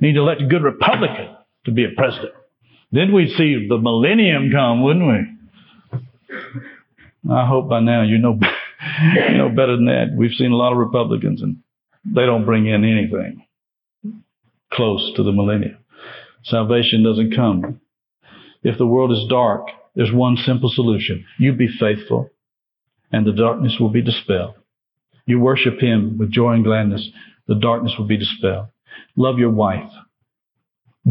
[0.00, 1.36] Need to elect a good Republican
[1.66, 2.32] to be a president.
[2.90, 5.34] Then we'd see the millennium come, wouldn't we?
[7.32, 8.38] I hope by now you know,
[9.30, 10.14] you know better than that.
[10.16, 11.58] We've seen a lot of Republicans and
[12.04, 13.44] they don't bring in anything
[14.72, 15.78] close to the millennium.
[16.44, 17.80] Salvation doesn't come.
[18.62, 21.24] If the world is dark, there's one simple solution.
[21.38, 22.30] You be faithful
[23.12, 24.54] and the darkness will be dispelled.
[25.26, 27.08] You worship Him with joy and gladness,
[27.46, 28.66] the darkness will be dispelled.
[29.16, 29.90] Love your wife.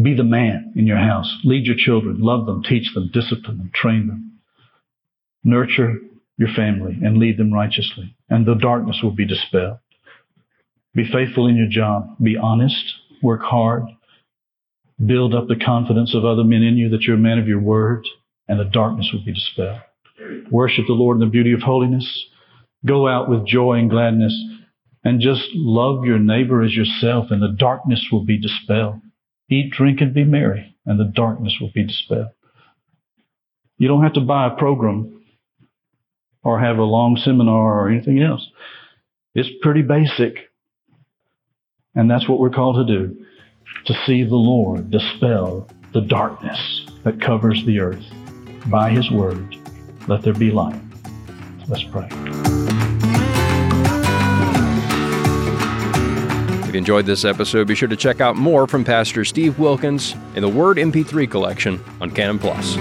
[0.00, 1.32] Be the man in your house.
[1.44, 2.20] Lead your children.
[2.20, 4.40] Love them, teach them, discipline them, train them.
[5.44, 5.98] Nurture
[6.36, 9.78] your family and lead them righteously, and the darkness will be dispelled.
[10.94, 12.16] Be faithful in your job.
[12.22, 12.94] Be honest.
[13.22, 13.84] Work hard.
[15.04, 17.60] Build up the confidence of other men in you that you're a man of your
[17.60, 18.06] word,
[18.46, 19.80] and the darkness will be dispelled.
[20.50, 22.26] Worship the Lord in the beauty of holiness.
[22.86, 24.34] Go out with joy and gladness,
[25.02, 29.00] and just love your neighbor as yourself, and the darkness will be dispelled.
[29.50, 32.28] Eat, drink, and be merry, and the darkness will be dispelled.
[33.76, 35.24] You don't have to buy a program
[36.44, 38.46] or have a long seminar or anything else.
[39.34, 40.36] It's pretty basic.
[41.96, 43.24] And that's what we're called to do
[43.86, 48.04] to see the Lord dispel the darkness that covers the earth
[48.66, 49.56] by His word.
[50.08, 50.80] Let there be light.
[51.68, 52.08] Let's pray.
[56.62, 60.14] If you enjoyed this episode, be sure to check out more from Pastor Steve Wilkins
[60.34, 62.76] in the Word MP3 collection on Canon Plus.